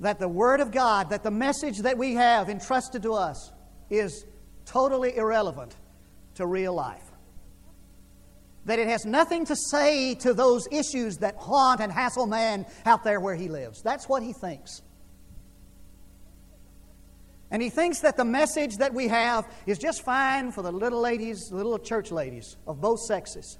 that 0.00 0.18
the 0.18 0.28
Word 0.28 0.60
of 0.60 0.70
God, 0.70 1.10
that 1.10 1.22
the 1.22 1.30
message 1.30 1.78
that 1.78 1.96
we 1.96 2.14
have 2.14 2.48
entrusted 2.48 3.02
to 3.02 3.12
us, 3.14 3.52
is 3.90 4.26
totally 4.64 5.16
irrelevant 5.16 5.74
to 6.34 6.46
real 6.46 6.74
life 6.74 7.12
that 8.66 8.80
it 8.80 8.88
has 8.88 9.06
nothing 9.06 9.46
to 9.46 9.56
say 9.56 10.14
to 10.16 10.34
those 10.34 10.68
issues 10.70 11.18
that 11.18 11.36
haunt 11.36 11.80
and 11.80 11.90
hassle 11.90 12.26
man 12.26 12.66
out 12.84 13.04
there 13.04 13.20
where 13.20 13.36
he 13.36 13.48
lives. 13.48 13.80
That's 13.80 14.08
what 14.08 14.22
he 14.22 14.32
thinks. 14.32 14.82
And 17.52 17.62
he 17.62 17.70
thinks 17.70 18.00
that 18.00 18.16
the 18.16 18.24
message 18.24 18.78
that 18.78 18.92
we 18.92 19.06
have 19.06 19.46
is 19.66 19.78
just 19.78 20.04
fine 20.04 20.50
for 20.50 20.62
the 20.62 20.72
little 20.72 21.00
ladies, 21.00 21.52
little 21.52 21.78
church 21.78 22.10
ladies 22.10 22.56
of 22.66 22.80
both 22.80 23.00
sexes 23.00 23.56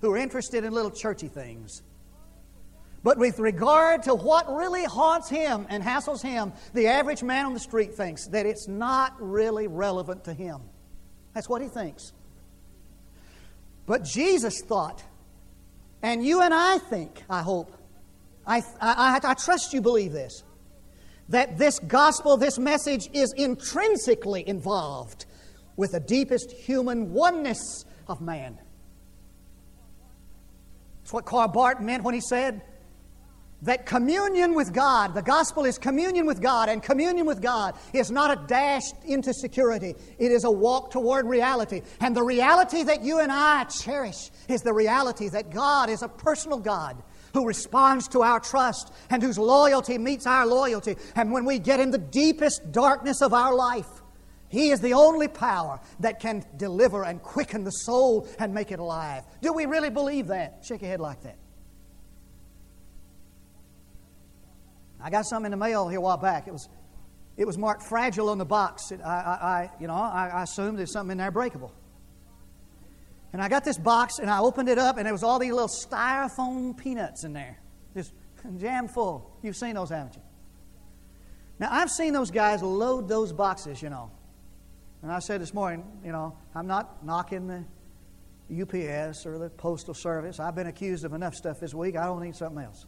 who 0.00 0.12
are 0.12 0.16
interested 0.16 0.62
in 0.62 0.72
little 0.72 0.90
churchy 0.90 1.26
things. 1.26 1.82
But 3.02 3.18
with 3.18 3.38
regard 3.40 4.04
to 4.04 4.14
what 4.14 4.52
really 4.54 4.84
haunts 4.84 5.28
him 5.28 5.66
and 5.68 5.82
hassles 5.82 6.22
him, 6.22 6.52
the 6.72 6.86
average 6.86 7.22
man 7.22 7.46
on 7.46 7.54
the 7.54 7.60
street 7.60 7.94
thinks 7.94 8.28
that 8.28 8.46
it's 8.46 8.68
not 8.68 9.14
really 9.18 9.66
relevant 9.66 10.24
to 10.24 10.32
him. 10.32 10.60
That's 11.34 11.48
what 11.48 11.62
he 11.62 11.68
thinks. 11.68 12.12
But 13.86 14.04
Jesus 14.04 14.60
thought, 14.60 15.02
and 16.02 16.24
you 16.24 16.42
and 16.42 16.54
I 16.54 16.78
think, 16.78 17.22
I 17.28 17.42
hope, 17.42 17.72
I, 18.46 18.62
I, 18.80 19.20
I, 19.22 19.34
trust 19.34 19.72
you 19.72 19.80
believe 19.80 20.12
this, 20.12 20.44
that 21.28 21.58
this 21.58 21.78
gospel, 21.80 22.36
this 22.36 22.58
message 22.58 23.08
is 23.12 23.32
intrinsically 23.36 24.46
involved 24.48 25.26
with 25.76 25.92
the 25.92 26.00
deepest 26.00 26.52
human 26.52 27.12
oneness 27.12 27.84
of 28.08 28.20
man. 28.20 28.58
That's 31.02 31.12
what 31.12 31.24
Karl 31.24 31.48
Barth 31.48 31.80
meant 31.80 32.04
when 32.04 32.14
he 32.14 32.20
said, 32.20 32.62
that 33.62 33.86
communion 33.86 34.54
with 34.54 34.72
God, 34.72 35.14
the 35.14 35.22
gospel 35.22 35.64
is 35.64 35.78
communion 35.78 36.26
with 36.26 36.40
God, 36.40 36.68
and 36.68 36.82
communion 36.82 37.26
with 37.26 37.40
God 37.40 37.74
is 37.92 38.10
not 38.10 38.30
a 38.30 38.46
dash 38.46 38.82
into 39.04 39.32
security. 39.32 39.94
It 40.18 40.32
is 40.32 40.44
a 40.44 40.50
walk 40.50 40.90
toward 40.90 41.26
reality. 41.26 41.82
And 42.00 42.14
the 42.14 42.24
reality 42.24 42.82
that 42.82 43.02
you 43.02 43.20
and 43.20 43.30
I 43.30 43.64
cherish 43.64 44.30
is 44.48 44.62
the 44.62 44.72
reality 44.72 45.28
that 45.28 45.50
God 45.50 45.90
is 45.90 46.02
a 46.02 46.08
personal 46.08 46.58
God 46.58 47.02
who 47.34 47.46
responds 47.46 48.08
to 48.08 48.22
our 48.22 48.40
trust 48.40 48.92
and 49.10 49.22
whose 49.22 49.38
loyalty 49.38 49.96
meets 49.96 50.26
our 50.26 50.44
loyalty. 50.44 50.96
And 51.14 51.32
when 51.32 51.44
we 51.44 51.58
get 51.58 51.80
in 51.80 51.90
the 51.90 51.98
deepest 51.98 52.72
darkness 52.72 53.22
of 53.22 53.32
our 53.32 53.54
life, 53.54 53.88
He 54.48 54.70
is 54.70 54.80
the 54.80 54.94
only 54.94 55.28
power 55.28 55.80
that 56.00 56.20
can 56.20 56.44
deliver 56.56 57.04
and 57.04 57.22
quicken 57.22 57.62
the 57.64 57.70
soul 57.70 58.28
and 58.38 58.52
make 58.52 58.72
it 58.72 58.80
alive. 58.80 59.22
Do 59.40 59.52
we 59.52 59.66
really 59.66 59.90
believe 59.90 60.26
that? 60.26 60.58
Shake 60.62 60.82
your 60.82 60.90
head 60.90 61.00
like 61.00 61.22
that. 61.22 61.36
I 65.02 65.10
got 65.10 65.26
something 65.26 65.52
in 65.52 65.58
the 65.58 65.64
mail 65.64 65.88
here 65.88 65.98
a 65.98 66.02
while 66.02 66.16
back. 66.16 66.46
It 66.46 66.52
was, 66.52 66.68
it 67.36 67.46
was 67.46 67.58
marked 67.58 67.82
fragile 67.82 68.28
on 68.28 68.38
the 68.38 68.44
box. 68.44 68.92
It, 68.92 69.00
I, 69.00 69.08
I, 69.08 69.46
I, 69.46 69.70
you 69.80 69.86
know, 69.86 69.94
I, 69.94 70.28
I 70.28 70.42
assumed 70.42 70.78
there's 70.78 70.92
something 70.92 71.12
in 71.12 71.18
there 71.18 71.30
breakable. 71.30 71.72
And 73.32 73.40
I 73.40 73.48
got 73.48 73.64
this 73.64 73.78
box 73.78 74.18
and 74.18 74.30
I 74.30 74.40
opened 74.40 74.68
it 74.68 74.78
up 74.78 74.98
and 74.98 75.06
there 75.06 75.12
was 75.12 75.22
all 75.22 75.38
these 75.38 75.52
little 75.52 75.68
styrofoam 75.68 76.76
peanuts 76.76 77.24
in 77.24 77.32
there, 77.32 77.58
just 77.94 78.12
jam 78.58 78.88
full. 78.88 79.30
You've 79.42 79.56
seen 79.56 79.74
those, 79.74 79.90
haven't 79.90 80.16
you? 80.16 80.22
Now 81.58 81.68
I've 81.70 81.90
seen 81.90 82.12
those 82.12 82.30
guys 82.30 82.62
load 82.62 83.08
those 83.08 83.32
boxes, 83.32 83.80
you 83.80 83.88
know. 83.88 84.10
And 85.02 85.10
I 85.10 85.18
said 85.18 85.40
this 85.40 85.54
morning, 85.54 85.84
you 86.04 86.12
know, 86.12 86.36
I'm 86.54 86.66
not 86.66 87.04
knocking 87.04 87.46
the 87.48 87.64
UPS 88.62 89.26
or 89.26 89.38
the 89.38 89.48
Postal 89.50 89.94
Service. 89.94 90.38
I've 90.38 90.54
been 90.54 90.66
accused 90.66 91.04
of 91.04 91.14
enough 91.14 91.34
stuff 91.34 91.58
this 91.58 91.74
week. 91.74 91.96
I 91.96 92.04
don't 92.04 92.22
need 92.22 92.36
something 92.36 92.62
else. 92.62 92.86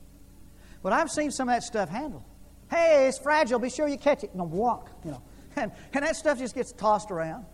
But 0.85 0.93
I've 0.93 1.11
seen 1.11 1.31
some 1.31 1.49
of 1.49 1.55
that 1.55 1.63
stuff 1.63 1.89
handled. 1.89 2.23
Hey, 2.71 3.09
it's 3.09 3.19
fragile. 3.19 3.59
Be 3.59 3.71
sure 3.71 3.89
you 3.89 3.97
catch 3.97 4.23
it. 4.23 4.33
And 4.35 4.53
walk, 4.53 4.91
you 5.05 5.11
know. 5.11 5.23
And, 5.57 5.71
and 5.93 6.05
that 6.05 6.17
stuff 6.17 6.41
just 6.41 6.53
gets 6.53 6.73
tossed 6.73 7.13
around. 7.13 7.47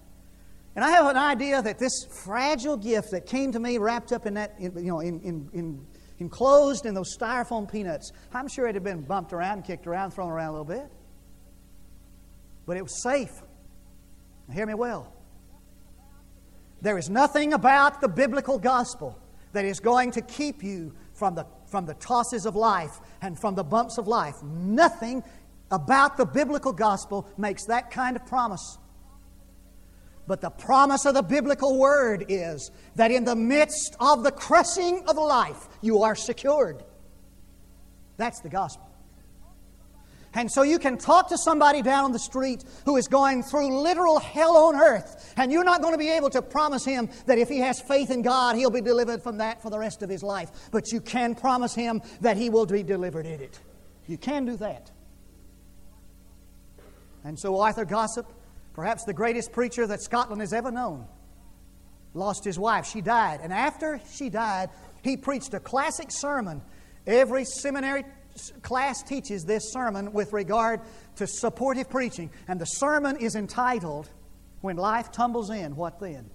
And 0.74 0.82
I 0.82 0.90
have 0.90 1.04
an 1.04 1.18
idea 1.18 1.60
that 1.60 1.78
this 1.78 2.06
fragile 2.24 2.78
gift 2.78 3.10
that 3.10 3.26
came 3.26 3.52
to 3.52 3.60
me 3.60 3.76
wrapped 3.76 4.10
up 4.10 4.24
in 4.24 4.34
that, 4.34 4.54
you 4.58 4.70
know, 4.70 5.00
in, 5.00 5.20
in, 5.20 5.50
in, 5.52 5.86
enclosed 6.18 6.86
in 6.86 6.94
those 6.94 7.14
styrofoam 7.14 7.70
peanuts, 7.70 8.10
I'm 8.32 8.48
sure 8.48 8.66
it 8.66 8.74
had 8.74 8.82
been 8.82 9.02
bumped 9.02 9.34
around, 9.34 9.64
kicked 9.64 9.86
around, 9.86 10.12
thrown 10.12 10.30
around 10.30 10.48
a 10.48 10.52
little 10.52 10.64
bit. 10.64 10.90
But 12.64 12.78
it 12.78 12.82
was 12.82 13.02
safe. 13.02 13.42
Now, 14.48 14.54
hear 14.54 14.64
me 14.64 14.72
well. 14.72 15.12
There 16.80 16.96
is 16.96 17.10
nothing 17.10 17.52
about 17.52 18.00
the 18.00 18.08
biblical 18.08 18.58
gospel 18.58 19.18
that 19.52 19.66
is 19.66 19.78
going 19.78 20.12
to 20.12 20.22
keep 20.22 20.62
you 20.62 20.94
from 21.12 21.34
the 21.34 21.44
from 21.70 21.86
the 21.86 21.94
tosses 21.94 22.46
of 22.46 22.56
life 22.56 22.98
and 23.22 23.38
from 23.38 23.54
the 23.54 23.64
bumps 23.64 23.98
of 23.98 24.08
life. 24.08 24.42
Nothing 24.42 25.22
about 25.70 26.16
the 26.16 26.26
biblical 26.26 26.72
gospel 26.72 27.28
makes 27.38 27.66
that 27.66 27.90
kind 27.90 28.16
of 28.16 28.26
promise. 28.26 28.78
But 30.26 30.40
the 30.40 30.50
promise 30.50 31.06
of 31.06 31.14
the 31.14 31.22
biblical 31.22 31.78
word 31.78 32.26
is 32.28 32.70
that 32.96 33.10
in 33.10 33.24
the 33.24 33.36
midst 33.36 33.96
of 34.00 34.22
the 34.22 34.30
crushing 34.30 35.02
of 35.08 35.16
life, 35.16 35.68
you 35.80 36.02
are 36.02 36.14
secured. 36.14 36.84
That's 38.16 38.40
the 38.40 38.48
gospel. 38.48 38.89
And 40.32 40.50
so 40.50 40.62
you 40.62 40.78
can 40.78 40.96
talk 40.96 41.28
to 41.30 41.38
somebody 41.38 41.82
down 41.82 42.12
the 42.12 42.18
street 42.20 42.62
who 42.84 42.96
is 42.96 43.08
going 43.08 43.42
through 43.42 43.82
literal 43.82 44.20
hell 44.20 44.56
on 44.56 44.76
earth, 44.76 45.34
and 45.36 45.50
you're 45.50 45.64
not 45.64 45.82
going 45.82 45.92
to 45.92 45.98
be 45.98 46.10
able 46.10 46.30
to 46.30 46.40
promise 46.40 46.84
him 46.84 47.08
that 47.26 47.38
if 47.38 47.48
he 47.48 47.58
has 47.58 47.80
faith 47.80 48.10
in 48.12 48.22
God, 48.22 48.54
he'll 48.54 48.70
be 48.70 48.80
delivered 48.80 49.22
from 49.22 49.38
that 49.38 49.60
for 49.60 49.70
the 49.70 49.78
rest 49.78 50.02
of 50.02 50.08
his 50.08 50.22
life. 50.22 50.50
But 50.70 50.92
you 50.92 51.00
can 51.00 51.34
promise 51.34 51.74
him 51.74 52.00
that 52.20 52.36
he 52.36 52.48
will 52.48 52.66
be 52.66 52.84
delivered 52.84 53.26
in 53.26 53.40
it. 53.40 53.58
You 54.06 54.18
can 54.18 54.44
do 54.44 54.56
that. 54.58 54.90
And 57.24 57.38
so 57.38 57.60
Arthur 57.60 57.84
Gossip, 57.84 58.26
perhaps 58.72 59.04
the 59.04 59.12
greatest 59.12 59.50
preacher 59.50 59.86
that 59.86 60.00
Scotland 60.00 60.40
has 60.42 60.52
ever 60.52 60.70
known, 60.70 61.06
lost 62.14 62.44
his 62.44 62.58
wife. 62.58 62.86
She 62.86 63.00
died. 63.00 63.40
And 63.42 63.52
after 63.52 64.00
she 64.12 64.30
died, 64.30 64.70
he 65.02 65.16
preached 65.16 65.54
a 65.54 65.60
classic 65.60 66.08
sermon. 66.10 66.62
Every 67.06 67.44
seminary 67.44 68.04
class 68.62 69.02
teaches 69.02 69.44
this 69.44 69.72
sermon 69.72 70.12
with 70.12 70.32
regard 70.32 70.80
to 71.16 71.26
supportive 71.26 71.88
preaching, 71.90 72.30
and 72.48 72.60
the 72.60 72.66
sermon 72.66 73.16
is 73.16 73.34
entitled, 73.36 74.08
When 74.60 74.76
Life 74.76 75.10
Tumbles 75.10 75.50
In, 75.50 75.76
What 75.76 76.00
Then? 76.00 76.30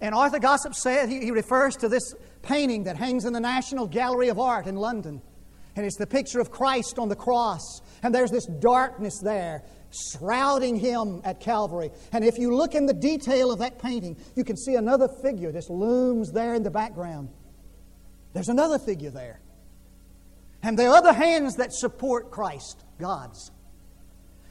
And 0.00 0.14
Arthur 0.14 0.38
Gossip 0.38 0.74
said, 0.74 1.08
he, 1.08 1.20
he 1.20 1.30
refers 1.30 1.76
to 1.76 1.88
this 1.88 2.14
painting 2.42 2.84
that 2.84 2.96
hangs 2.96 3.24
in 3.24 3.32
the 3.32 3.40
National 3.40 3.86
Gallery 3.86 4.28
of 4.28 4.38
Art 4.38 4.66
in 4.66 4.76
London. 4.76 5.20
And 5.74 5.84
it's 5.86 5.96
the 5.96 6.06
picture 6.06 6.40
of 6.40 6.50
Christ 6.50 6.98
on 6.98 7.08
the 7.08 7.16
cross. 7.16 7.80
And 8.02 8.14
there's 8.14 8.30
this 8.30 8.46
darkness 8.46 9.18
there 9.18 9.62
shrouding 9.90 10.76
him 10.76 11.20
at 11.24 11.40
Calvary. 11.40 11.90
And 12.12 12.24
if 12.24 12.38
you 12.38 12.54
look 12.54 12.74
in 12.74 12.86
the 12.86 12.94
detail 12.94 13.50
of 13.50 13.60
that 13.60 13.78
painting, 13.78 14.16
you 14.34 14.44
can 14.44 14.56
see 14.56 14.74
another 14.74 15.08
figure. 15.08 15.52
This 15.52 15.70
looms 15.70 16.32
there 16.32 16.54
in 16.54 16.62
the 16.62 16.70
background. 16.70 17.28
There's 18.32 18.48
another 18.48 18.78
figure 18.78 19.10
there. 19.10 19.40
And 20.62 20.78
there 20.78 20.90
are 20.90 20.96
other 20.96 21.12
hands 21.12 21.56
that 21.56 21.72
support 21.72 22.30
Christ, 22.30 22.84
God's. 22.98 23.50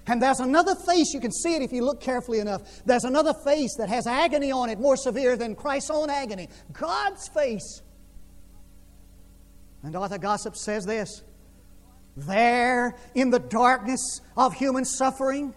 And 0.07 0.21
there's 0.21 0.39
another 0.39 0.73
face, 0.73 1.13
you 1.13 1.19
can 1.19 1.33
see 1.33 1.55
it 1.55 1.61
if 1.61 1.73
you 1.73 1.83
look 1.83 1.99
carefully 1.99 2.39
enough. 2.39 2.61
There's 2.85 3.03
another 3.03 3.33
face 3.43 3.75
that 3.77 3.89
has 3.89 4.07
agony 4.07 4.51
on 4.51 4.69
it 4.69 4.79
more 4.79 4.95
severe 4.95 5.35
than 5.35 5.53
Christ's 5.53 5.91
own 5.91 6.09
agony 6.09 6.47
God's 6.71 7.27
face. 7.27 7.81
And 9.83 9.95
Arthur 9.95 10.17
Gossip 10.17 10.55
says 10.55 10.85
this 10.85 11.23
There, 12.15 12.95
in 13.15 13.29
the 13.29 13.39
darkness 13.39 14.21
of 14.37 14.53
human 14.53 14.85
suffering, 14.85 15.53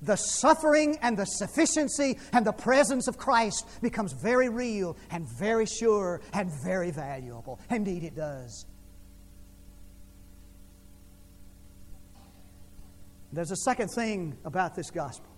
the 0.00 0.16
suffering 0.16 0.98
and 1.02 1.16
the 1.16 1.24
sufficiency 1.24 2.18
and 2.32 2.46
the 2.46 2.52
presence 2.52 3.08
of 3.08 3.18
Christ 3.18 3.66
becomes 3.82 4.12
very 4.12 4.48
real 4.48 4.96
and 5.10 5.26
very 5.38 5.66
sure 5.66 6.20
and 6.32 6.50
very 6.64 6.90
valuable. 6.90 7.60
Indeed, 7.70 8.04
it 8.04 8.16
does. 8.16 8.66
There's 13.32 13.50
a 13.50 13.56
second 13.56 13.88
thing 13.88 14.36
about 14.44 14.74
this 14.74 14.90
gospel. 14.90 15.30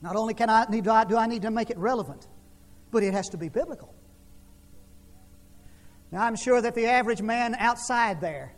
Not 0.00 0.16
only 0.16 0.34
can 0.34 0.50
I 0.50 0.66
need, 0.68 0.84
do 0.84 0.90
I 1.16 1.26
need 1.26 1.42
to 1.42 1.50
make 1.50 1.70
it 1.70 1.78
relevant, 1.78 2.28
but 2.90 3.02
it 3.02 3.12
has 3.12 3.28
to 3.30 3.36
be 3.36 3.48
biblical. 3.48 3.94
Now, 6.10 6.24
I'm 6.24 6.36
sure 6.36 6.60
that 6.60 6.74
the 6.74 6.86
average 6.86 7.22
man 7.22 7.54
outside 7.58 8.20
there 8.20 8.54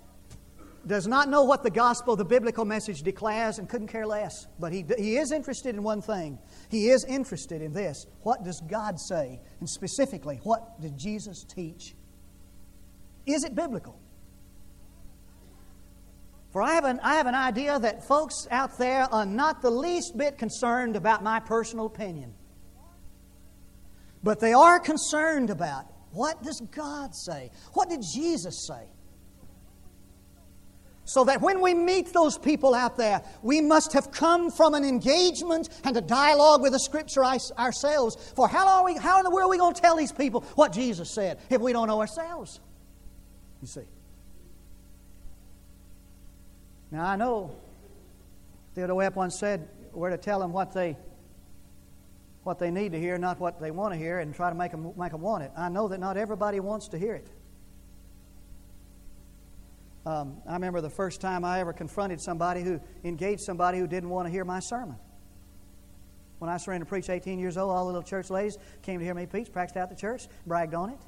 does 0.86 1.06
not 1.06 1.28
know 1.28 1.44
what 1.44 1.62
the 1.62 1.70
gospel, 1.70 2.16
the 2.16 2.24
biblical 2.24 2.64
message 2.64 3.02
declares, 3.02 3.58
and 3.58 3.68
couldn't 3.68 3.88
care 3.88 4.06
less. 4.06 4.46
But 4.58 4.72
he, 4.72 4.84
he 4.98 5.16
is 5.16 5.32
interested 5.32 5.74
in 5.74 5.82
one 5.82 6.02
thing. 6.02 6.38
He 6.68 6.88
is 6.88 7.04
interested 7.04 7.62
in 7.62 7.72
this. 7.72 8.06
What 8.22 8.44
does 8.44 8.60
God 8.68 8.98
say? 8.98 9.40
And 9.60 9.68
specifically, 9.68 10.40
what 10.42 10.80
did 10.80 10.98
Jesus 10.98 11.44
teach? 11.44 11.94
Is 13.24 13.44
it 13.44 13.54
biblical? 13.54 13.98
For 16.54 16.62
I 16.62 16.74
have, 16.74 16.84
an, 16.84 17.00
I 17.02 17.16
have 17.16 17.26
an 17.26 17.34
idea 17.34 17.80
that 17.80 18.06
folks 18.06 18.46
out 18.48 18.78
there 18.78 19.12
are 19.12 19.26
not 19.26 19.60
the 19.60 19.70
least 19.70 20.16
bit 20.16 20.38
concerned 20.38 20.94
about 20.94 21.20
my 21.20 21.40
personal 21.40 21.86
opinion. 21.86 22.32
But 24.22 24.38
they 24.38 24.52
are 24.52 24.78
concerned 24.78 25.50
about 25.50 25.86
what 26.12 26.44
does 26.44 26.62
God 26.70 27.12
say? 27.12 27.50
What 27.72 27.90
did 27.90 28.02
Jesus 28.02 28.68
say? 28.68 28.84
So 31.06 31.24
that 31.24 31.40
when 31.40 31.60
we 31.60 31.74
meet 31.74 32.12
those 32.12 32.38
people 32.38 32.72
out 32.72 32.96
there, 32.96 33.20
we 33.42 33.60
must 33.60 33.92
have 33.92 34.12
come 34.12 34.52
from 34.52 34.74
an 34.74 34.84
engagement 34.84 35.70
and 35.82 35.96
a 35.96 36.00
dialogue 36.00 36.62
with 36.62 36.70
the 36.70 36.78
Scripture 36.78 37.24
ourselves. 37.24 38.14
For 38.36 38.46
how, 38.46 38.68
are 38.68 38.84
we, 38.84 38.96
how 38.96 39.18
in 39.18 39.24
the 39.24 39.30
world 39.30 39.48
are 39.48 39.50
we 39.50 39.58
going 39.58 39.74
to 39.74 39.80
tell 39.80 39.96
these 39.96 40.12
people 40.12 40.42
what 40.54 40.72
Jesus 40.72 41.12
said 41.12 41.40
if 41.50 41.60
we 41.60 41.72
don't 41.72 41.88
know 41.88 41.98
ourselves? 41.98 42.60
You 43.60 43.66
see. 43.66 43.82
Now, 46.94 47.06
I 47.06 47.16
know 47.16 47.50
Theodore 48.76 48.94
Webb 48.94 49.16
once 49.16 49.36
said 49.36 49.68
we're 49.92 50.10
to 50.10 50.16
tell 50.16 50.38
them 50.38 50.52
what 50.52 50.72
they, 50.72 50.96
what 52.44 52.60
they 52.60 52.70
need 52.70 52.92
to 52.92 53.00
hear, 53.00 53.18
not 53.18 53.40
what 53.40 53.60
they 53.60 53.72
want 53.72 53.94
to 53.94 53.98
hear, 53.98 54.20
and 54.20 54.32
try 54.32 54.48
to 54.48 54.54
make 54.54 54.70
them, 54.70 54.92
make 54.96 55.10
them 55.10 55.20
want 55.20 55.42
it. 55.42 55.50
I 55.56 55.68
know 55.70 55.88
that 55.88 55.98
not 55.98 56.16
everybody 56.16 56.60
wants 56.60 56.86
to 56.90 56.98
hear 56.98 57.14
it. 57.14 57.28
Um, 60.06 60.36
I 60.48 60.52
remember 60.52 60.80
the 60.80 60.88
first 60.88 61.20
time 61.20 61.44
I 61.44 61.58
ever 61.58 61.72
confronted 61.72 62.20
somebody 62.20 62.62
who 62.62 62.80
engaged 63.02 63.40
somebody 63.40 63.80
who 63.80 63.88
didn't 63.88 64.10
want 64.10 64.28
to 64.28 64.30
hear 64.30 64.44
my 64.44 64.60
sermon. 64.60 64.94
When 66.38 66.48
I 66.48 66.58
started 66.58 66.78
to 66.78 66.86
preach 66.86 67.10
18 67.10 67.40
years 67.40 67.56
old, 67.56 67.72
all 67.72 67.86
the 67.86 67.86
little 67.86 68.02
church 68.04 68.30
ladies 68.30 68.56
came 68.82 69.00
to 69.00 69.04
hear 69.04 69.14
me 69.14 69.26
preach, 69.26 69.50
practiced 69.50 69.76
out 69.76 69.90
the 69.90 69.96
church, 69.96 70.28
bragged 70.46 70.74
on 70.74 70.90
it. 70.90 70.98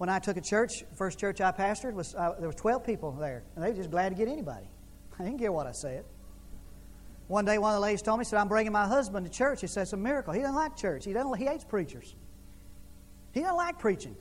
When 0.00 0.08
I 0.08 0.18
took 0.18 0.38
a 0.38 0.40
church, 0.40 0.82
first 0.94 1.18
church 1.18 1.42
I 1.42 1.52
pastored 1.52 1.92
was 1.92 2.14
uh, 2.14 2.32
there 2.38 2.48
were 2.48 2.54
12 2.54 2.86
people 2.86 3.12
there, 3.12 3.44
and 3.54 3.62
they 3.62 3.68
were 3.68 3.76
just 3.76 3.90
glad 3.90 4.08
to 4.08 4.14
get 4.14 4.28
anybody. 4.28 4.66
I 5.18 5.24
didn't 5.24 5.38
care 5.38 5.52
what 5.52 5.66
I 5.66 5.72
said. 5.72 6.06
One 7.28 7.44
day, 7.44 7.58
one 7.58 7.74
of 7.74 7.76
the 7.76 7.82
ladies 7.82 8.00
told 8.00 8.18
me, 8.18 8.24
said, 8.24 8.38
"I'm 8.38 8.48
bringing 8.48 8.72
my 8.72 8.86
husband 8.86 9.26
to 9.26 9.30
church." 9.30 9.60
He 9.60 9.66
said, 9.66 9.82
"It's 9.82 9.92
a 9.92 9.98
miracle. 9.98 10.32
He 10.32 10.40
doesn't 10.40 10.54
like 10.54 10.74
church. 10.74 11.04
He 11.04 11.12
doesn't. 11.12 11.36
He 11.36 11.44
hates 11.44 11.64
preachers. 11.64 12.14
He 13.32 13.40
doesn't 13.40 13.58
like 13.58 13.78
preaching." 13.78 14.16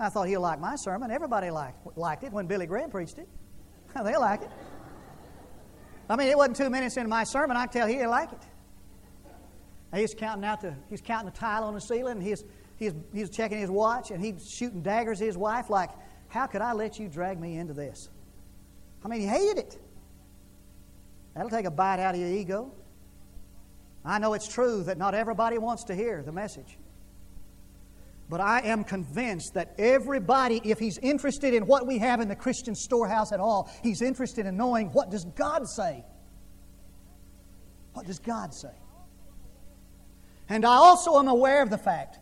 I 0.00 0.08
thought 0.08 0.26
he'll 0.26 0.40
like 0.40 0.58
my 0.58 0.74
sermon. 0.74 1.12
Everybody 1.12 1.50
liked, 1.50 1.96
liked 1.96 2.24
it 2.24 2.32
when 2.32 2.48
Billy 2.48 2.66
Graham 2.66 2.90
preached 2.90 3.18
it. 3.18 3.28
they 4.04 4.16
like 4.16 4.42
it. 4.42 4.50
I 6.10 6.16
mean, 6.16 6.26
it 6.26 6.36
wasn't 6.36 6.56
two 6.56 6.70
minutes 6.70 6.96
into 6.96 7.08
my 7.08 7.22
sermon. 7.22 7.56
I 7.56 7.66
could 7.66 7.72
tell 7.72 7.86
he 7.86 7.94
didn't 7.94 8.10
like 8.10 8.32
it. 8.32 8.42
He's 9.94 10.12
counting 10.12 10.44
out 10.44 10.60
the 10.60 10.74
he's 10.90 11.00
counting 11.00 11.30
the 11.30 11.38
tile 11.38 11.62
on 11.62 11.74
the 11.74 11.80
ceiling. 11.80 12.14
And 12.14 12.22
he's 12.24 12.42
he's 12.82 12.94
he's 13.12 13.30
checking 13.30 13.58
his 13.58 13.70
watch 13.70 14.10
and 14.10 14.22
he's 14.22 14.48
shooting 14.48 14.82
daggers 14.82 15.20
at 15.20 15.26
his 15.26 15.36
wife. 15.36 15.70
Like, 15.70 15.90
how 16.28 16.46
could 16.46 16.62
I 16.62 16.72
let 16.72 16.98
you 16.98 17.08
drag 17.08 17.40
me 17.40 17.56
into 17.56 17.72
this? 17.72 18.08
I 19.04 19.08
mean, 19.08 19.20
he 19.20 19.26
hated 19.26 19.58
it. 19.58 19.78
That'll 21.34 21.50
take 21.50 21.66
a 21.66 21.70
bite 21.70 22.00
out 22.00 22.14
of 22.14 22.20
your 22.20 22.30
ego. 22.30 22.72
I 24.04 24.18
know 24.18 24.34
it's 24.34 24.48
true 24.48 24.82
that 24.84 24.98
not 24.98 25.14
everybody 25.14 25.58
wants 25.58 25.84
to 25.84 25.94
hear 25.94 26.22
the 26.22 26.32
message. 26.32 26.78
But 28.28 28.40
I 28.40 28.60
am 28.60 28.84
convinced 28.84 29.54
that 29.54 29.74
everybody, 29.78 30.60
if 30.64 30.78
he's 30.78 30.98
interested 30.98 31.54
in 31.54 31.66
what 31.66 31.86
we 31.86 31.98
have 31.98 32.20
in 32.20 32.28
the 32.28 32.36
Christian 32.36 32.74
storehouse 32.74 33.32
at 33.32 33.40
all, 33.40 33.70
he's 33.82 34.00
interested 34.00 34.46
in 34.46 34.56
knowing 34.56 34.88
what 34.88 35.10
does 35.10 35.24
God 35.36 35.68
say? 35.68 36.04
What 37.92 38.06
does 38.06 38.18
God 38.18 38.54
say? 38.54 38.72
And 40.48 40.64
I 40.64 40.74
also 40.74 41.18
am 41.18 41.28
aware 41.28 41.62
of 41.62 41.70
the 41.70 41.78
fact 41.78 42.18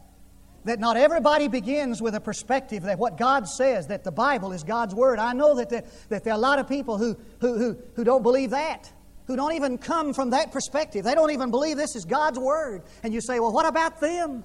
that 0.64 0.78
not 0.78 0.96
everybody 0.96 1.48
begins 1.48 2.02
with 2.02 2.14
a 2.14 2.20
perspective 2.20 2.82
that 2.82 2.98
what 2.98 3.16
God 3.16 3.48
says, 3.48 3.86
that 3.86 4.04
the 4.04 4.12
Bible 4.12 4.52
is 4.52 4.62
God's 4.62 4.94
Word. 4.94 5.18
I 5.18 5.32
know 5.32 5.54
that, 5.56 5.70
the, 5.70 5.84
that 6.08 6.24
there 6.24 6.34
are 6.34 6.36
a 6.36 6.40
lot 6.40 6.58
of 6.58 6.68
people 6.68 6.98
who, 6.98 7.16
who, 7.40 7.58
who, 7.58 7.78
who 7.94 8.04
don't 8.04 8.22
believe 8.22 8.50
that, 8.50 8.92
who 9.26 9.36
don't 9.36 9.54
even 9.54 9.78
come 9.78 10.12
from 10.12 10.30
that 10.30 10.52
perspective. 10.52 11.04
They 11.04 11.14
don't 11.14 11.30
even 11.30 11.50
believe 11.50 11.76
this 11.76 11.96
is 11.96 12.04
God's 12.04 12.38
Word. 12.38 12.82
And 13.02 13.14
you 13.14 13.20
say, 13.20 13.40
well, 13.40 13.52
what 13.52 13.66
about 13.66 14.00
them? 14.00 14.44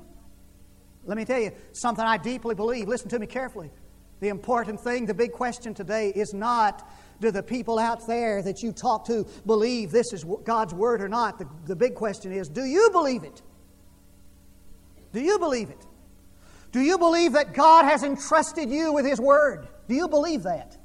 Let 1.03 1.17
me 1.17 1.25
tell 1.25 1.39
you 1.39 1.51
something 1.73 2.03
I 2.03 2.17
deeply 2.17 2.55
believe. 2.55 2.87
Listen 2.87 3.09
to 3.09 3.19
me 3.19 3.27
carefully. 3.27 3.69
The 4.21 4.29
important 4.29 4.79
thing, 4.79 5.05
the 5.05 5.13
big 5.13 5.33
question 5.33 5.73
today 5.73 6.09
is 6.09 6.33
not 6.33 6.89
do 7.19 7.31
the 7.31 7.43
people 7.43 7.79
out 7.79 8.07
there 8.07 8.41
that 8.41 8.63
you 8.63 8.71
talk 8.71 9.05
to 9.07 9.25
believe 9.45 9.91
this 9.91 10.13
is 10.13 10.25
God's 10.43 10.73
Word 10.73 11.01
or 11.01 11.09
not. 11.09 11.39
The, 11.39 11.47
the 11.65 11.75
big 11.75 11.95
question 11.95 12.31
is 12.31 12.47
do 12.47 12.63
you 12.63 12.89
believe 12.91 13.23
it? 13.23 13.41
Do 15.13 15.21
you 15.21 15.39
believe 15.39 15.69
it? 15.69 15.85
Do 16.75 16.81
you 16.81 16.97
believe 16.97 17.31
that 17.31 17.53
God 17.53 17.85
has 17.85 18.03
entrusted 18.03 18.69
you 18.69 18.91
with 18.91 19.05
His 19.05 19.17
Word? 19.17 19.65
Do 19.87 19.95
you 19.95 20.09
believe 20.09 20.43
that? 20.43 20.75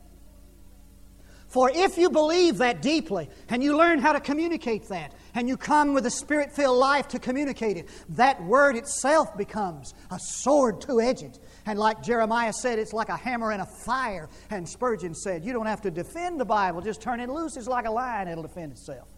For 1.48 1.68
if 1.68 1.98
you 1.98 2.10
believe 2.10 2.58
that 2.58 2.80
deeply 2.80 3.28
and 3.48 3.60
you 3.60 3.76
learn 3.76 3.98
how 3.98 4.12
to 4.12 4.20
communicate 4.20 4.86
that 4.90 5.12
and 5.34 5.48
you 5.48 5.56
come 5.56 5.92
with 5.92 6.06
a 6.06 6.10
spirit 6.10 6.52
filled 6.52 6.78
life 6.78 7.08
to 7.08 7.18
communicate 7.18 7.76
it, 7.76 7.88
that 8.10 8.40
word 8.44 8.76
itself 8.76 9.36
becomes 9.36 9.94
a 10.12 10.18
sword 10.20 10.80
two 10.80 11.00
edged. 11.00 11.40
And 11.66 11.76
like 11.76 12.04
Jeremiah 12.04 12.52
said, 12.52 12.78
it's 12.78 12.92
like 12.92 13.08
a 13.08 13.16
hammer 13.16 13.50
and 13.50 13.60
a 13.60 13.66
fire. 13.66 14.28
And 14.48 14.68
Spurgeon 14.68 15.12
said, 15.12 15.44
You 15.44 15.52
don't 15.52 15.66
have 15.66 15.80
to 15.80 15.90
defend 15.90 16.38
the 16.38 16.44
Bible, 16.44 16.82
just 16.82 17.02
turn 17.02 17.18
it 17.18 17.28
loose. 17.28 17.56
It's 17.56 17.66
like 17.66 17.86
a 17.86 17.90
lion, 17.90 18.28
it'll 18.28 18.44
defend 18.44 18.70
itself. 18.70 19.08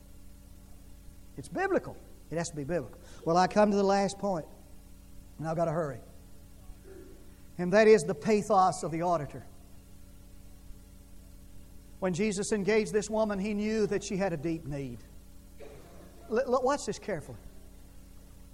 It's 1.37 1.49
biblical. 1.49 1.99
It 2.31 2.39
has 2.39 2.49
to 2.49 2.57
be 2.57 2.65
biblical. 2.65 2.99
Well, 3.27 3.37
I 3.37 3.47
come 3.47 3.71
to 3.73 3.77
the 3.77 3.83
last 3.83 4.19
point, 4.19 4.47
and 5.39 5.47
I've 5.47 5.57
got 5.57 5.67
to 5.67 5.73
hurry 5.73 5.99
and 7.63 7.73
that 7.73 7.87
is 7.87 8.03
the 8.03 8.15
pathos 8.15 8.83
of 8.83 8.91
the 8.91 9.03
auditor. 9.03 9.47
When 12.01 12.13
Jesus 12.13 12.51
engaged 12.51 12.93
this 12.93 13.09
woman, 13.09 13.39
he 13.39 13.55
knew 13.55 13.87
that 13.87 14.03
she 14.03 14.17
had 14.17 14.33
a 14.33 14.37
deep 14.37 14.67
need. 14.67 14.99
Watch 16.29 16.87
this 16.87 16.99
carefully. 16.99 17.39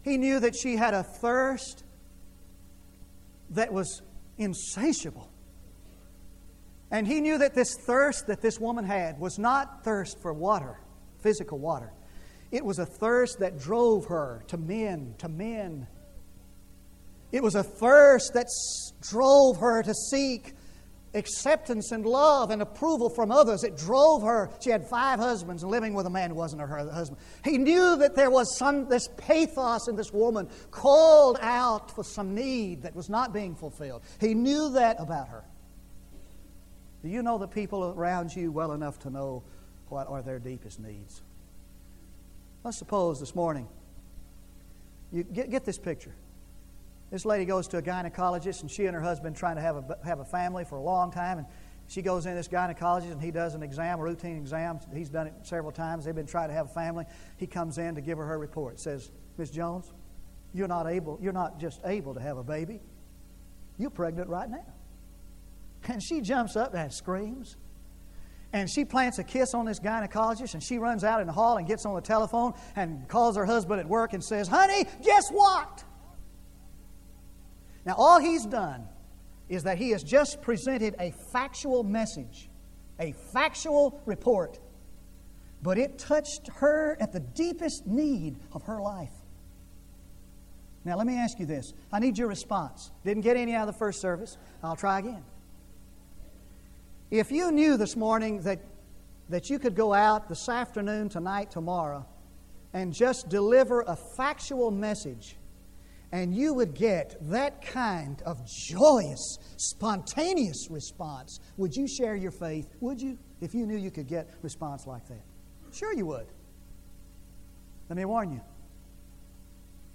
He 0.03 0.19
knew 0.19 0.39
that 0.41 0.55
she 0.55 0.77
had 0.77 0.93
a 0.93 1.03
thirst 1.03 1.85
that 3.51 3.73
was 3.73 4.03
insatiable. 4.37 5.31
And 6.91 7.07
he 7.07 7.23
knew 7.23 7.39
that 7.39 7.55
this 7.55 7.75
thirst 7.87 8.27
that 8.27 8.43
this 8.43 8.61
woman 8.61 8.85
had 8.85 9.19
was 9.19 9.39
not 9.39 9.85
thirst 9.85 10.21
for 10.21 10.35
water, 10.35 10.79
physical 11.21 11.59
water. 11.59 11.93
It 12.51 12.65
was 12.65 12.79
a 12.79 12.87
thirst 12.87 13.39
that 13.41 13.59
drove 13.59 14.07
her 14.07 14.45
to 14.49 14.59
men, 14.59 15.15
to 15.19 15.29
men, 15.29 15.87
it 17.33 17.43
was 17.43 17.55
a 17.55 17.63
thirst 17.63 18.35
that 18.35 18.47
drove 19.01 19.59
her 19.59 19.83
to 19.83 19.95
seek 19.95 20.55
acceptance 21.15 21.93
and 21.93 22.05
love 22.05 22.51
and 22.51 22.63
approval 22.63 23.11
from 23.11 23.31
others. 23.31 23.65
It 23.65 23.77
drove 23.77 24.23
her. 24.23 24.51
She 24.63 24.71
had 24.71 24.87
five 24.89 25.19
husbands 25.19 25.63
and 25.63 25.71
living 25.71 25.95
with 25.95 26.07
a 26.07 26.11
man 26.11 26.31
who 26.31 26.37
wasn't 26.37 26.63
her 26.63 26.91
husband. 26.91 27.21
He 27.45 27.59
knew 27.59 27.97
that 27.97 28.15
there 28.15 28.31
was 28.31 28.57
some 28.57 28.89
this 28.89 29.09
pathos 29.17 29.89
in 29.89 29.97
this 29.97 30.13
woman 30.13 30.49
called 30.71 31.39
out 31.41 31.95
for 31.95 32.05
some 32.05 32.35
need 32.35 32.83
that 32.83 32.95
was 32.95 33.09
not 33.09 33.33
being 33.33 33.55
fulfilled. 33.55 34.03
He 34.21 34.35
knew 34.35 34.71
that 34.71 34.97
about 34.99 35.29
her. 35.29 35.45
Do 37.03 37.09
you 37.09 37.23
know 37.23 37.39
the 37.39 37.49
people 37.49 37.95
around 37.97 38.35
you 38.35 38.51
well 38.51 38.73
enough 38.73 38.99
to 39.01 39.11
know 39.11 39.45
what 39.89 40.09
are 40.09 40.23
their 40.23 40.39
deepest 40.39 40.81
needs? 40.81 41.23
Let's 42.65 42.79
suppose 42.79 43.21
this 43.21 43.35
morning 43.35 43.69
you 45.13 45.23
get, 45.25 45.51
get 45.51 45.65
this 45.65 45.79
picture. 45.79 46.15
This 47.11 47.25
lady 47.25 47.45
goes 47.45 47.69
to 47.69 47.79
a 47.79 47.83
gynecologist, 47.83 48.61
and 48.61 48.71
she 48.71 48.87
and 48.87 48.95
her 48.95 49.01
husband 49.01 49.37
trying 49.37 49.57
to 49.57 49.63
have 49.63 49.77
a, 49.77 49.99
have 50.05 50.21
a 50.21 50.25
family 50.25 50.65
for 50.65 50.77
a 50.77 50.83
long 50.83 51.11
time. 51.11 51.39
And 51.39 51.47
she 51.87 52.03
goes 52.03 52.27
in 52.27 52.35
this 52.35 52.49
gynecologist, 52.49 53.13
and 53.13 53.23
he 53.23 53.31
does 53.31 53.55
an 53.55 53.63
exam, 53.63 53.99
a 53.99 54.03
routine 54.03 54.37
exam. 54.37 54.79
He's 54.93 55.09
done 55.09 55.27
it 55.27 55.33
several 55.43 55.73
times. 55.73 56.05
They've 56.05 56.15
been 56.15 56.27
trying 56.27 56.49
to 56.49 56.55
have 56.55 56.67
a 56.67 56.75
family. 56.75 57.07
He 57.39 57.47
comes 57.47 57.79
in 57.79 57.95
to 57.95 58.03
give 58.03 58.19
her 58.19 58.27
her 58.27 58.39
report. 58.39 58.79
Says, 58.79 59.11
Miss 59.39 59.51
Jones, 59.51 59.91
you're 60.53 60.69
not 60.69 60.87
able. 60.87 61.19
You're 61.23 61.33
not 61.33 61.59
just 61.59 61.81
able 61.85 62.13
to 62.13 62.21
have 62.21 62.37
a 62.37 62.45
baby. 62.45 62.81
You're 63.79 63.91
pregnant 63.91 64.29
right 64.29 64.51
now. 64.51 64.67
And 65.87 66.03
she 66.03 66.21
jumps 66.21 66.57
up 66.57 66.75
and 66.75 66.93
screams. 66.93 67.57
And 68.53 68.69
she 68.69 68.85
plants 68.85 69.19
a 69.19 69.25
kiss 69.25 69.55
on 69.55 69.67
this 69.67 69.79
gynecologist, 69.79 70.55
and 70.55 70.63
she 70.63 70.79
runs 70.79 71.05
out 71.05 71.21
in 71.21 71.27
the 71.27 71.33
hall 71.33 71.59
and 71.59 71.67
gets 71.67 71.85
on 71.87 71.95
the 71.95 72.01
telephone 72.01 72.55
and 72.77 73.07
calls 73.09 73.37
her 73.37 73.45
husband 73.45 73.81
at 73.81 73.87
work 73.87 74.15
and 74.15 74.25
says, 74.25 74.49
Honey, 74.49 74.87
guess 75.03 75.31
what? 75.31 75.85
Now, 77.89 77.95
all 77.97 78.21
he's 78.21 78.45
done 78.45 78.87
is 79.49 79.63
that 79.63 79.79
he 79.79 79.93
has 79.93 80.03
just 80.03 80.43
presented 80.43 80.95
a 81.01 81.11
factual 81.33 81.83
message, 81.83 82.51
a 83.01 83.13
factual 83.33 84.03
report, 84.05 84.59
but 85.63 85.79
it 85.79 85.99
touched 85.99 86.49
her 86.57 86.99
at 87.01 87.15
the 87.15 87.21
deepest 87.21 87.87
need 87.87 88.37
of 88.53 88.65
her 88.65 88.79
life. 88.79 89.15
Now, 90.85 90.99
let 90.99 91.07
me 91.07 91.17
ask 91.17 91.41
you 91.41 91.47
this. 91.47 91.73
I 91.91 91.99
need 91.99 92.19
your 92.19 92.29
response. 92.29 92.91
Didn't 93.07 93.23
get 93.23 93.39
any 93.39 93.55
out 93.55 93.67
of 93.67 93.75
the 93.75 93.79
first 93.79 94.03
service. 94.03 94.37
I'll 94.63 94.77
try 94.77 94.99
again. 94.99 95.25
If 97.11 97.33
you 97.33 97.51
knew 97.51 97.79
this 97.79 97.97
morning 97.97 98.43
that, 98.43 98.61
that 99.31 99.49
you 99.49 99.59
could 99.59 99.75
go 99.75 99.95
out 99.95 100.29
this 100.29 100.47
afternoon, 100.47 101.09
tonight, 101.09 101.51
tomorrow, 101.51 102.05
and 102.75 102.93
just 102.93 103.31
deliver 103.31 103.81
a 103.81 103.97
factual 103.97 104.71
message 104.71 105.37
and 106.13 106.35
you 106.35 106.55
would 106.55 106.75
get 106.75 107.17
that 107.31 107.63
kind 107.63 108.23
of 108.23 108.39
joyous, 108.47 109.39
spontaneous 109.57 110.69
response. 110.71 111.41
Would 111.57 111.75
you 111.77 111.87
share 111.87 112.17
your 112.17 112.31
faith? 112.31 112.69
Would 112.81 113.01
you? 113.01 113.19
If 113.41 113.55
you 113.55 113.67
knew 113.67 113.77
you 113.77 113.91
could 113.91 114.09
get 114.09 114.29
response 114.43 114.87
like 114.87 115.07
that? 115.09 115.23
Sure 115.73 115.93
you 115.93 116.07
would. 116.07 116.27
Let 117.89 117.97
me 117.97 118.05
warn 118.05 118.33
you. 118.33 118.41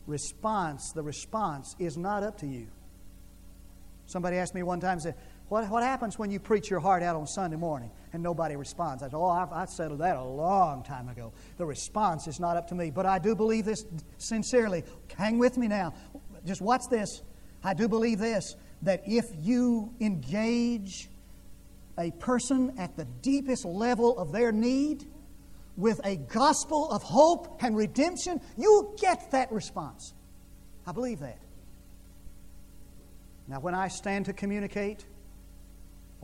Response, 0.07 0.91
the 0.93 1.03
response 1.03 1.75
is 1.79 1.97
not 1.97 2.23
up 2.23 2.37
to 2.39 2.47
you. 2.47 2.67
Somebody 4.05 4.37
asked 4.37 4.53
me 4.53 4.63
one 4.63 4.79
time, 4.79 4.99
said, 4.99 5.15
what, 5.49 5.67
what 5.69 5.83
happens 5.83 6.19
when 6.19 6.29
you 6.29 6.39
preach 6.39 6.69
your 6.69 6.79
heart 6.79 7.03
out 7.03 7.15
on 7.15 7.25
Sunday 7.27 7.57
morning 7.57 7.91
and 8.13 8.23
nobody 8.23 8.55
responds? 8.55 9.03
I 9.03 9.07
said, 9.07 9.15
Oh, 9.15 9.27
I've, 9.27 9.51
I 9.51 9.65
settled 9.65 9.99
that 9.99 10.15
a 10.15 10.23
long 10.23 10.83
time 10.83 11.09
ago. 11.09 11.33
The 11.57 11.65
response 11.65 12.27
is 12.27 12.39
not 12.39 12.55
up 12.55 12.67
to 12.69 12.75
me. 12.75 12.91
But 12.91 13.05
I 13.05 13.19
do 13.19 13.35
believe 13.35 13.65
this 13.65 13.85
sincerely. 14.17 14.83
Hang 15.17 15.39
with 15.39 15.57
me 15.57 15.67
now. 15.67 15.93
Just 16.45 16.61
watch 16.61 16.83
this. 16.89 17.21
I 17.63 17.73
do 17.73 17.87
believe 17.87 18.19
this 18.19 18.55
that 18.83 19.01
if 19.05 19.25
you 19.39 19.93
engage 20.01 21.09
a 21.97 22.11
person 22.11 22.73
at 22.77 22.95
the 22.97 23.05
deepest 23.21 23.65
level 23.65 24.17
of 24.17 24.31
their 24.31 24.51
need 24.51 25.05
with 25.77 26.01
a 26.03 26.17
gospel 26.17 26.91
of 26.91 27.01
hope 27.01 27.63
and 27.63 27.75
redemption, 27.75 28.41
you'll 28.57 28.95
get 28.99 29.31
that 29.31 29.51
response. 29.51 30.13
I 30.85 30.91
believe 30.91 31.19
that. 31.19 31.39
Now, 33.47 33.59
when 33.59 33.75
I 33.75 33.87
stand 33.87 34.25
to 34.25 34.33
communicate, 34.33 35.05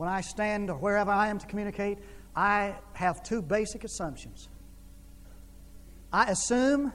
when 0.00 0.08
I 0.08 0.22
stand 0.22 0.70
or 0.70 0.78
wherever 0.78 1.10
I 1.10 1.28
am 1.28 1.38
to 1.40 1.46
communicate, 1.46 1.98
I 2.34 2.74
have 2.94 3.22
two 3.22 3.42
basic 3.42 3.84
assumptions. 3.84 4.48
I 6.10 6.30
assume 6.30 6.94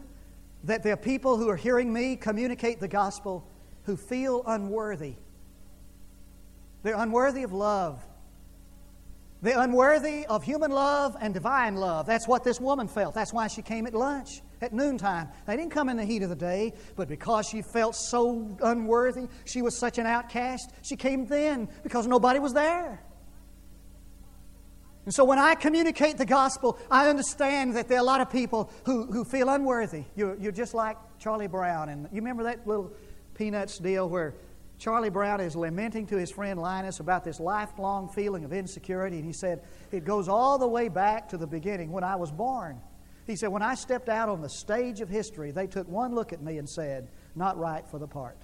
that 0.63 0.81
there 0.81 0.93
are 0.93 0.97
people 0.97 1.37
who 1.37 1.47
are 1.49 1.55
hearing 1.55 1.93
me 1.93 2.15
communicate 2.15 2.79
the 2.79 2.87
gospel 2.87 3.47
who 3.83 3.95
feel 3.95 4.41
unworthy. 4.47 5.13
They're 6.81 6.95
unworthy 6.95 7.43
of 7.43 7.53
love. 7.53 8.03
They're 9.43 9.59
unworthy 9.59 10.25
of 10.25 10.43
human 10.43 10.71
love 10.71 11.15
and 11.21 11.31
divine 11.31 11.75
love. 11.75 12.07
That's 12.07 12.27
what 12.27 12.43
this 12.43 12.59
woman 12.59 12.87
felt. 12.87 13.13
That's 13.13 13.31
why 13.31 13.49
she 13.49 13.61
came 13.61 13.85
at 13.85 13.93
lunch, 13.93 14.41
at 14.65 14.73
noontime. 14.73 15.29
They 15.47 15.55
didn't 15.55 15.71
come 15.71 15.87
in 15.87 15.97
the 15.97 16.03
heat 16.03 16.23
of 16.23 16.29
the 16.29 16.35
day, 16.35 16.73
but 16.95 17.07
because 17.07 17.47
she 17.47 17.61
felt 17.61 17.95
so 17.95 18.57
unworthy, 18.61 19.27
she 19.45 19.61
was 19.61 19.77
such 19.77 19.97
an 19.97 20.05
outcast, 20.05 20.71
she 20.81 20.95
came 20.95 21.25
then 21.25 21.69
because 21.83 22.07
nobody 22.07 22.39
was 22.39 22.53
there. 22.53 23.01
And 25.05 25.13
so 25.13 25.23
when 25.23 25.37
I 25.37 25.53
communicate 25.53 26.17
the 26.17 26.25
gospel, 26.25 26.79
I 26.89 27.07
understand 27.09 27.75
that 27.75 27.87
there 27.87 27.99
are 27.99 28.01
a 28.01 28.05
lot 28.05 28.21
of 28.21 28.31
people 28.31 28.71
who, 28.85 29.05
who 29.05 29.23
feel 29.23 29.49
unworthy. 29.49 30.03
You're, 30.15 30.35
you're 30.37 30.51
just 30.51 30.73
like 30.73 30.97
Charlie 31.19 31.47
Brown. 31.47 31.89
And 31.89 32.09
you 32.11 32.21
remember 32.21 32.43
that 32.43 32.67
little 32.67 32.91
Peanuts 33.35 33.77
deal 33.77 34.09
where 34.09 34.33
Charlie 34.79 35.11
Brown 35.11 35.41
is 35.41 35.55
lamenting 35.55 36.07
to 36.07 36.17
his 36.17 36.31
friend 36.31 36.59
Linus 36.59 36.99
about 36.99 37.23
this 37.23 37.39
lifelong 37.39 38.09
feeling 38.09 38.43
of 38.45 38.51
insecurity. 38.51 39.17
And 39.17 39.25
he 39.25 39.33
said, 39.33 39.61
It 39.91 40.05
goes 40.05 40.27
all 40.27 40.57
the 40.57 40.67
way 40.67 40.89
back 40.89 41.29
to 41.29 41.37
the 41.37 41.47
beginning 41.47 41.91
when 41.91 42.03
I 42.03 42.15
was 42.15 42.31
born. 42.31 42.81
He 43.25 43.35
said, 43.35 43.49
When 43.49 43.61
I 43.61 43.75
stepped 43.75 44.09
out 44.09 44.29
on 44.29 44.41
the 44.41 44.49
stage 44.49 45.01
of 45.01 45.09
history, 45.09 45.51
they 45.51 45.67
took 45.67 45.87
one 45.87 46.13
look 46.13 46.33
at 46.33 46.41
me 46.41 46.57
and 46.57 46.69
said, 46.69 47.09
Not 47.35 47.57
right 47.57 47.85
for 47.89 47.99
the 47.99 48.07
part. 48.07 48.37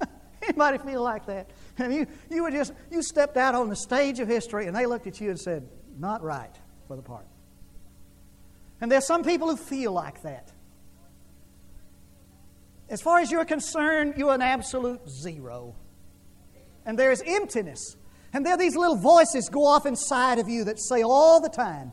Anybody 0.42 0.78
feel 0.78 1.02
like 1.02 1.26
that? 1.26 1.50
And 1.78 1.92
you, 1.92 2.06
you 2.30 2.42
were 2.44 2.50
just, 2.50 2.72
you 2.90 3.02
stepped 3.02 3.36
out 3.36 3.54
on 3.54 3.68
the 3.68 3.76
stage 3.76 4.20
of 4.20 4.28
history 4.28 4.66
and 4.66 4.76
they 4.76 4.86
looked 4.86 5.06
at 5.06 5.20
you 5.20 5.30
and 5.30 5.38
said, 5.38 5.68
Not 5.98 6.22
right 6.22 6.54
for 6.86 6.96
the 6.96 7.02
part. 7.02 7.26
And 8.80 8.90
there's 8.90 9.06
some 9.06 9.24
people 9.24 9.48
who 9.48 9.56
feel 9.56 9.92
like 9.92 10.22
that. 10.22 10.52
As 12.88 13.00
far 13.00 13.20
as 13.20 13.30
you're 13.30 13.44
concerned, 13.44 14.14
you're 14.16 14.34
an 14.34 14.42
absolute 14.42 15.08
zero. 15.08 15.74
And 16.86 16.98
there's 16.98 17.22
emptiness. 17.24 17.96
And 18.32 18.44
there 18.44 18.54
are 18.54 18.58
these 18.58 18.76
little 18.76 18.96
voices 18.96 19.48
go 19.48 19.64
off 19.64 19.86
inside 19.86 20.38
of 20.38 20.48
you 20.48 20.64
that 20.64 20.80
say 20.80 21.02
all 21.02 21.40
the 21.40 21.48
time, 21.48 21.92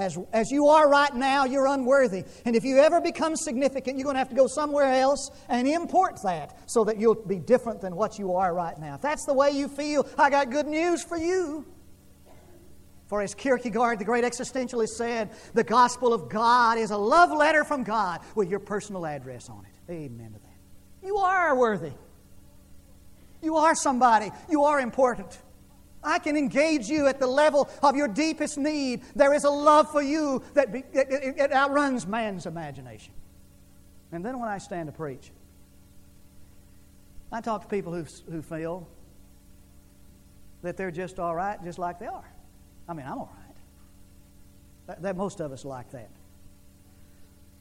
as, 0.00 0.18
as 0.32 0.50
you 0.50 0.68
are 0.68 0.88
right 0.88 1.14
now, 1.14 1.44
you're 1.44 1.66
unworthy. 1.66 2.24
And 2.44 2.56
if 2.56 2.64
you 2.64 2.78
ever 2.78 3.00
become 3.00 3.36
significant, 3.36 3.98
you're 3.98 4.04
going 4.04 4.14
to 4.14 4.18
have 4.18 4.30
to 4.30 4.34
go 4.34 4.46
somewhere 4.46 4.92
else 4.92 5.30
and 5.48 5.68
import 5.68 6.18
that 6.24 6.58
so 6.70 6.84
that 6.84 6.98
you'll 6.98 7.14
be 7.14 7.38
different 7.38 7.80
than 7.80 7.94
what 7.94 8.18
you 8.18 8.34
are 8.34 8.54
right 8.54 8.78
now. 8.78 8.94
If 8.94 9.02
that's 9.02 9.26
the 9.26 9.34
way 9.34 9.50
you 9.50 9.68
feel, 9.68 10.08
I 10.16 10.30
got 10.30 10.50
good 10.50 10.66
news 10.66 11.02
for 11.02 11.16
you. 11.16 11.66
For 13.08 13.20
as 13.20 13.34
Kierkegaard, 13.34 13.98
the 13.98 14.04
great 14.04 14.24
existentialist, 14.24 14.90
said, 14.90 15.30
the 15.52 15.64
gospel 15.64 16.14
of 16.14 16.28
God 16.28 16.78
is 16.78 16.92
a 16.92 16.96
love 16.96 17.32
letter 17.32 17.64
from 17.64 17.82
God 17.82 18.20
with 18.36 18.48
your 18.48 18.60
personal 18.60 19.04
address 19.04 19.48
on 19.48 19.64
it. 19.66 19.92
Amen 19.92 20.32
to 20.32 20.38
that. 20.38 21.06
You 21.06 21.16
are 21.16 21.56
worthy. 21.56 21.92
You 23.42 23.56
are 23.56 23.74
somebody. 23.74 24.30
You 24.48 24.64
are 24.64 24.80
important. 24.80 25.36
I 26.02 26.18
can 26.18 26.36
engage 26.36 26.88
you 26.88 27.06
at 27.06 27.18
the 27.20 27.26
level 27.26 27.68
of 27.82 27.94
your 27.94 28.08
deepest 28.08 28.56
need. 28.56 29.02
There 29.14 29.34
is 29.34 29.44
a 29.44 29.50
love 29.50 29.90
for 29.90 30.02
you 30.02 30.42
that 30.54 30.72
be, 30.72 30.82
it, 30.92 31.52
outruns 31.52 32.06
man's 32.06 32.46
imagination. 32.46 33.12
And 34.12 34.24
then 34.24 34.40
when 34.40 34.48
I 34.48 34.58
stand 34.58 34.86
to 34.86 34.92
preach, 34.92 35.30
I 37.30 37.40
talk 37.40 37.62
to 37.62 37.68
people 37.68 37.92
who, 37.92 38.04
who 38.30 38.42
feel 38.42 38.88
that 40.62 40.76
they're 40.76 40.90
just 40.90 41.18
all 41.18 41.34
right, 41.34 41.62
just 41.64 41.78
like 41.78 41.98
they 41.98 42.06
are. 42.06 42.28
I 42.88 42.92
mean, 42.92 43.06
I'm 43.06 43.18
all 43.18 43.32
right. 43.36 43.56
That, 44.86 45.02
that 45.02 45.16
most 45.16 45.40
of 45.40 45.52
us 45.52 45.64
like 45.64 45.90
that. 45.92 46.10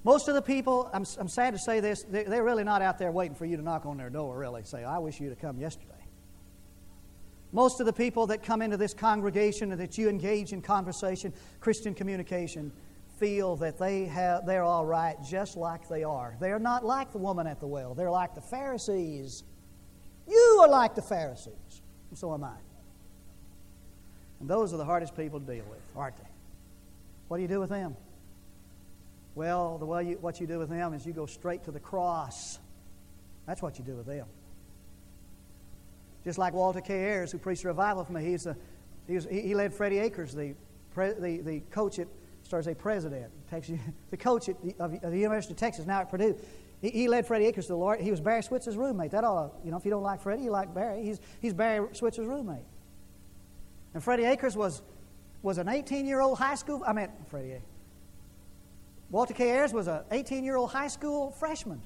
Most 0.04 0.28
of 0.30 0.34
the 0.34 0.42
people, 0.42 0.90
I'm, 0.94 1.06
I'm 1.20 1.28
sad 1.28 1.54
to 1.54 1.60
say 1.60 1.82
this, 1.82 2.04
they're, 2.04 2.24
they're 2.24 2.44
really 2.44 2.64
not 2.64 2.82
out 2.82 2.98
there 2.98 3.12
waiting 3.12 3.36
for 3.36 3.46
you 3.46 3.58
to 3.58 3.64
knock 3.64 3.86
on 3.86 3.98
their 3.98 4.10
door, 4.10 4.38
really. 4.38 4.64
Say, 4.64 4.84
I 4.84 4.98
wish 5.00 5.20
you 5.20 5.30
to 5.30 5.36
come 5.36 5.60
yesterday. 5.60 5.99
Most 7.52 7.80
of 7.80 7.86
the 7.86 7.94
people 7.94 8.28
that 8.28 8.44
come 8.44 8.62
into 8.62 8.78
this 8.78 8.94
congregation 8.94 9.72
and 9.72 9.82
that 9.82 9.98
you 9.98 10.08
engage 10.08 10.54
in 10.54 10.62
conversation, 10.62 11.34
Christian 11.60 11.96
communication, 11.96 12.72
feel 13.20 13.56
that 13.58 13.78
they 13.78 14.06
have, 14.06 14.46
they're 14.46 14.64
all 14.64 14.86
right 14.86 15.18
just 15.28 15.58
like 15.58 15.90
they 15.90 16.04
are. 16.04 16.36
They're 16.40 16.60
not 16.60 16.86
like 16.86 17.12
the 17.12 17.18
woman 17.18 17.48
at 17.48 17.60
the 17.60 17.68
well, 17.68 17.94
they're 17.94 18.12
like 18.12 18.36
the 18.36 18.42
Pharisees. 18.42 19.44
You 20.28 20.60
are 20.62 20.70
like 20.70 20.96
the 20.96 21.02
Pharisees, 21.02 21.82
and 22.10 22.18
so 22.18 22.34
am 22.34 22.44
I. 22.44 22.56
And 24.40 24.50
those 24.50 24.74
are 24.74 24.78
the 24.78 24.86
hardest 24.86 25.18
people 25.18 25.40
to 25.40 25.46
deal 25.46 25.66
with, 25.70 25.82
aren't 25.96 26.18
they? 26.18 26.30
What 27.28 27.38
do 27.38 27.42
you 27.42 27.50
do 27.50 27.60
with 27.60 27.70
them? 27.70 27.96
Well, 29.36 29.78
the 29.78 29.86
way 29.86 30.04
you, 30.04 30.18
what 30.22 30.40
you 30.40 30.48
do 30.48 30.60
with 30.60 30.70
them 30.70 30.94
is 30.94 31.06
you 31.06 31.14
go 31.14 31.26
straight 31.26 31.64
to 31.66 31.72
the 31.72 31.80
cross. 31.80 32.60
That's 33.46 33.62
what 33.62 33.80
you 33.80 33.86
do 33.86 33.96
with 33.96 34.06
them. 34.06 34.26
Just 36.24 36.38
like 36.38 36.54
Walter 36.54 36.82
K. 36.82 36.94
Ayers, 36.94 37.32
who 37.32 37.38
preached 37.38 37.64
revival 37.64 38.04
for 38.04 38.14
me, 38.14 38.24
he's 38.24 38.46
a, 38.46 38.56
he, 39.08 39.16
was, 39.16 39.28
he, 39.30 39.56
led 39.56 39.74
Freddie 39.74 40.00
Akers, 40.00 40.34
the, 40.34 40.54
pre, 40.94 41.14
the, 41.14 41.42
the 41.42 41.60
coach 41.72 41.98
at, 42.00 42.08
starts 42.44 42.68
a 42.68 42.76
president, 42.76 43.32
Texas, 43.50 43.80
the 44.12 44.18
coach 44.18 44.50
at 44.50 44.62
the, 44.64 44.76
of, 44.80 45.00
the 45.02 45.18
University 45.18 45.54
of 45.54 45.58
Texas, 45.58 45.86
now 45.86 46.02
at 46.02 46.10
Purdue. 46.10 46.36
He, 46.82 46.90
he 46.90 47.08
led 47.08 47.26
Freddie 47.26 47.46
Akers 47.46 47.66
to 47.66 47.74
the 47.74 47.78
Lord. 47.78 48.02
He 48.02 48.12
was 48.12 48.20
Barry 48.20 48.44
Switzer's 48.44 48.78
roommate. 48.78 49.12
That 49.12 49.24
all, 49.24 49.60
you 49.64 49.72
know, 49.72 49.78
if 49.78 49.86
you 49.86 49.92
don't 49.92 50.04
like 50.04 50.22
Freddie, 50.22 50.44
you 50.44 50.52
like 50.52 50.74
Barry. 50.74 51.04
He's, 51.04 51.20
he's 51.42 51.54
Barry 51.54 51.88
Switzer's 51.94 52.28
roommate. 52.28 52.66
And 53.94 54.04
Freddie 54.04 54.26
Akers 54.26 54.56
was, 54.56 54.82
was 55.42 55.58
an 55.58 55.70
18 55.70 56.06
year 56.06 56.22
old 56.22 56.38
high 56.38 56.56
school, 56.56 56.84
I 56.86 56.94
mean, 56.94 57.10
Freddie 57.28 57.54
Akers. 57.54 57.64
Walter 59.12 59.34
K. 59.34 59.50
Ayers 59.50 59.74
was 59.74 59.88
an 59.88 60.02
18 60.12 60.44
year 60.44 60.56
old 60.56 60.72
high 60.72 60.88
school 60.88 61.32
freshman. 61.32 61.82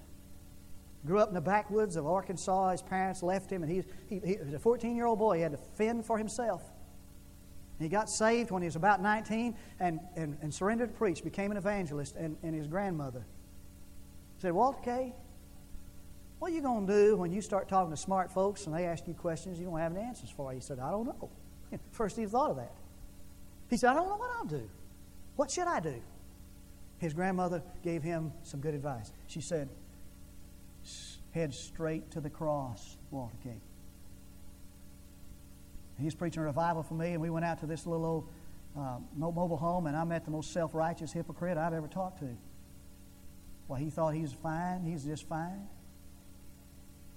Grew 1.06 1.20
up 1.20 1.28
in 1.28 1.34
the 1.34 1.42
backwoods 1.42 1.96
of 1.96 2.08
Arkansas. 2.08 2.72
His 2.72 2.82
parents 2.82 3.22
left 3.22 3.52
him, 3.52 3.64
and 3.64 3.72
he, 3.72 3.84
he, 4.08 4.22
he 4.26 4.38
was 4.44 4.54
a 4.54 4.60
14 4.60 4.96
year 4.96 5.06
old 5.06 5.20
boy. 5.20 5.38
He 5.38 5.42
had 5.42 5.52
to 5.52 5.60
fend 5.76 6.06
for 6.06 6.18
himself. 6.18 6.64
He 7.80 7.90
got 7.90 8.10
saved 8.10 8.52
when 8.52 8.62
he 8.62 8.68
was 8.68 8.76
about 8.76 9.02
19 9.02 9.56
and, 9.80 10.00
and, 10.16 10.38
and 10.42 10.54
surrendered 10.54 10.92
to 10.94 10.98
preach, 10.98 11.24
became 11.24 11.52
an 11.52 11.58
evangelist, 11.58 12.16
and, 12.16 12.38
and 12.44 12.56
his 12.56 12.68
grandmother 12.68 13.26
said, 14.44 14.54
Walter 14.54 14.80
K., 14.84 15.14
what 16.40 16.52
are 16.52 16.56
you 16.56 16.62
going 16.62 16.86
to 16.86 16.94
do 16.94 17.16
when 17.16 17.32
you 17.32 17.42
start 17.42 17.70
talking 17.70 17.92
to 17.92 17.98
smart 17.98 18.30
folks 18.30 18.66
and 18.66 18.76
they 18.76 18.86
ask 18.86 19.08
you 19.08 19.14
questions 19.14 19.58
you 19.58 19.66
don't 19.66 19.80
have 19.80 19.96
any 19.96 20.04
answers 20.04 20.30
for? 20.30 20.52
He 20.52 20.60
said, 20.60 20.80
I 20.80 20.92
don't 20.92 21.06
know. 21.06 21.30
First 21.92 22.18
he 22.18 22.26
thought 22.26 22.52
of 22.52 22.58
that. 22.58 22.74
He 23.70 23.78
said, 23.78 23.92
I 23.92 23.94
don't 23.94 24.10
know 24.10 24.18
what 24.18 24.30
I'll 24.38 24.46
do. 24.46 24.70
What 25.38 25.50
should 25.50 25.68
I 25.68 25.80
do? 25.80 26.02
His 26.98 27.14
grandmother 27.14 27.64
gave 27.84 28.04
him 28.04 28.34
some 28.44 28.60
good 28.60 28.74
advice. 28.74 29.14
She 29.28 29.40
said, 29.40 29.70
Head 31.34 31.54
straight 31.54 32.12
to 32.12 32.22
the 32.22 32.30
cross, 32.30 32.98
Walter 33.12 33.36
King. 33.44 33.62
He's 36.00 36.16
preaching 36.16 36.42
a 36.42 36.46
revival 36.46 36.84
for 36.84 36.96
me, 36.96 37.14
and 37.14 37.22
we 37.22 37.30
went 37.30 37.46
out 37.46 37.60
to 37.60 37.66
this 37.66 37.86
little 37.86 38.06
old 38.06 38.30
uh, 38.78 38.98
mobile 39.16 39.58
home, 39.58 39.88
and 39.88 39.96
I 39.96 40.04
met 40.04 40.26
the 40.26 40.32
most 40.32 40.52
self 40.52 40.74
righteous 40.74 41.12
hypocrite 41.12 41.58
I've 41.58 41.74
ever 41.74 41.88
talked 41.88 42.20
to. 42.20 42.38
Well, 43.68 43.80
he 43.80 43.90
thought 43.90 44.14
he 44.14 44.22
was 44.22 44.34
fine, 44.34 44.84
he's 44.84 45.04
just 45.04 45.28
fine. 45.28 45.68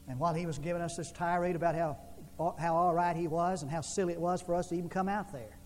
And 0.08 0.18
while 0.18 0.34
he 0.34 0.46
was 0.46 0.58
giving 0.58 0.82
us 0.82 0.96
this 0.96 1.10
tirade 1.10 1.56
about 1.56 1.74
how, 1.74 1.98
how 2.58 2.76
all 2.76 2.94
right 2.94 3.16
he 3.16 3.26
was 3.26 3.62
and 3.62 3.70
how 3.70 3.80
silly 3.80 4.12
it 4.12 4.20
was 4.20 4.40
for 4.40 4.54
us 4.54 4.68
to 4.68 4.76
even 4.76 4.88
come 4.88 5.08
out 5.08 5.32
there, 5.32 5.58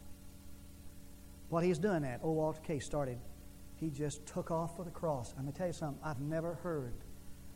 while 1.50 1.62
he 1.62 1.68
was 1.68 1.78
doing 1.78 2.02
that, 2.02 2.20
old 2.22 2.36
Walter 2.36 2.60
Case 2.62 2.86
started 2.86 3.18
he 3.80 3.88
just 3.88 4.26
took 4.26 4.50
off 4.50 4.76
for 4.76 4.84
the 4.84 4.90
cross. 4.90 5.32
I'm 5.36 5.44
going 5.44 5.52
to 5.52 5.58
tell 5.58 5.66
you 5.68 5.72
something. 5.72 5.98
I've 6.04 6.20
never 6.20 6.54
heard 6.56 6.92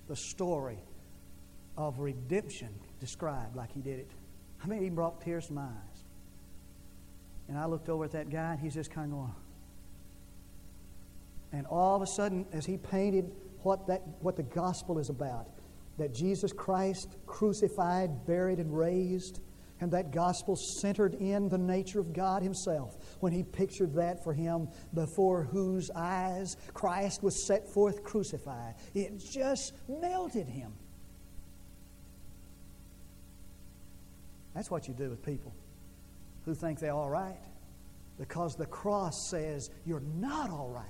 the 0.08 0.16
story 0.16 0.78
of 1.76 1.98
redemption 1.98 2.68
described 3.00 3.56
like 3.56 3.72
he 3.72 3.80
did 3.80 3.98
it. 3.98 4.10
I 4.62 4.66
mean, 4.66 4.82
he 4.82 4.90
brought 4.90 5.20
tears 5.20 5.48
to 5.48 5.52
my 5.52 5.62
eyes. 5.62 6.04
And 7.48 7.58
I 7.58 7.66
looked 7.66 7.88
over 7.88 8.04
at 8.04 8.12
that 8.12 8.30
guy, 8.30 8.52
and 8.52 8.60
he's 8.60 8.74
just 8.74 8.90
kind 8.90 9.12
of 9.12 9.18
going. 9.18 9.34
And 11.52 11.66
all 11.66 11.96
of 11.96 12.02
a 12.02 12.06
sudden, 12.06 12.46
as 12.52 12.64
he 12.64 12.78
painted 12.78 13.30
what, 13.62 13.86
that, 13.86 14.02
what 14.20 14.36
the 14.36 14.42
gospel 14.42 14.98
is 14.98 15.10
about, 15.10 15.48
that 15.98 16.14
Jesus 16.14 16.52
Christ 16.52 17.16
crucified, 17.26 18.26
buried, 18.26 18.58
and 18.58 18.76
raised, 18.76 19.40
and 19.80 19.92
that 19.92 20.12
gospel 20.12 20.56
centered 20.56 21.14
in 21.14 21.48
the 21.48 21.58
nature 21.58 22.00
of 22.00 22.12
God 22.12 22.42
Himself 22.42 22.96
when 23.20 23.32
He 23.32 23.42
pictured 23.42 23.94
that 23.94 24.22
for 24.22 24.32
Him 24.32 24.68
before 24.94 25.44
whose 25.44 25.90
eyes 25.90 26.56
Christ 26.72 27.22
was 27.22 27.46
set 27.46 27.68
forth 27.68 28.02
crucified. 28.04 28.74
It 28.94 29.18
just 29.18 29.74
melted 29.88 30.48
Him. 30.48 30.72
That's 34.54 34.70
what 34.70 34.86
you 34.86 34.94
do 34.94 35.10
with 35.10 35.24
people 35.24 35.52
who 36.44 36.54
think 36.54 36.78
they're 36.78 36.92
all 36.92 37.10
right 37.10 37.40
because 38.18 38.54
the 38.54 38.66
cross 38.66 39.28
says 39.28 39.70
you're 39.84 40.02
not 40.16 40.50
all 40.50 40.68
right. 40.68 40.86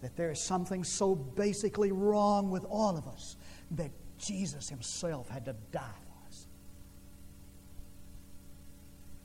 That 0.00 0.16
there 0.16 0.30
is 0.30 0.40
something 0.40 0.84
so 0.84 1.14
basically 1.16 1.90
wrong 1.90 2.50
with 2.50 2.64
all 2.66 2.96
of 2.96 3.08
us 3.08 3.36
that 3.72 3.90
Jesus 4.18 4.68
Himself 4.68 5.28
had 5.28 5.46
to 5.46 5.56
die 5.72 6.03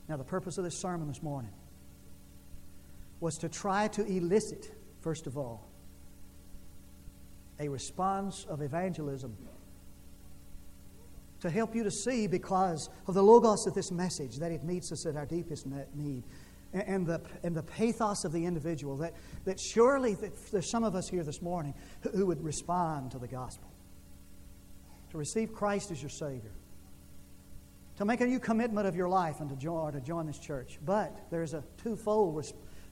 Now, 0.09 0.17
the 0.17 0.23
purpose 0.23 0.57
of 0.57 0.63
this 0.63 0.77
sermon 0.77 1.07
this 1.07 1.21
morning 1.21 1.51
was 3.19 3.37
to 3.37 3.49
try 3.49 3.87
to 3.89 4.03
elicit, 4.03 4.71
first 5.01 5.27
of 5.27 5.37
all, 5.37 5.67
a 7.59 7.69
response 7.69 8.45
of 8.49 8.63
evangelism 8.63 9.37
to 11.41 11.49
help 11.49 11.75
you 11.75 11.83
to 11.83 11.91
see 11.91 12.25
because 12.25 12.89
of 13.07 13.13
the 13.13 13.21
logos 13.21 13.67
of 13.67 13.75
this 13.75 13.91
message 13.91 14.37
that 14.37 14.51
it 14.51 14.63
meets 14.63 14.91
us 14.91 15.05
at 15.05 15.15
our 15.15 15.27
deepest 15.27 15.67
need. 15.93 16.23
And 16.73 17.05
the, 17.05 17.21
and 17.43 17.55
the 17.55 17.63
pathos 17.63 18.25
of 18.25 18.31
the 18.31 18.45
individual, 18.45 18.97
that, 18.97 19.13
that 19.45 19.59
surely 19.59 20.15
there's 20.51 20.69
some 20.69 20.83
of 20.83 20.95
us 20.95 21.09
here 21.09 21.23
this 21.23 21.41
morning 21.41 21.73
who 22.01 22.27
would 22.27 22.43
respond 22.43 23.11
to 23.11 23.19
the 23.19 23.27
gospel, 23.27 23.71
to 25.11 25.17
receive 25.17 25.53
Christ 25.53 25.89
as 25.89 26.01
your 26.01 26.11
Savior, 26.11 26.51
to 27.99 28.05
make 28.05 28.21
a 28.21 28.25
new 28.25 28.39
commitment 28.39 28.87
of 28.87 28.95
your 28.95 29.09
life 29.09 29.41
and 29.41 29.49
to 29.49 29.57
join, 29.57 29.91
to 29.91 29.99
join 29.99 30.25
this 30.25 30.39
church. 30.39 30.79
But 30.85 31.29
there's 31.29 31.53
a 31.53 31.65
twofold, 31.83 32.45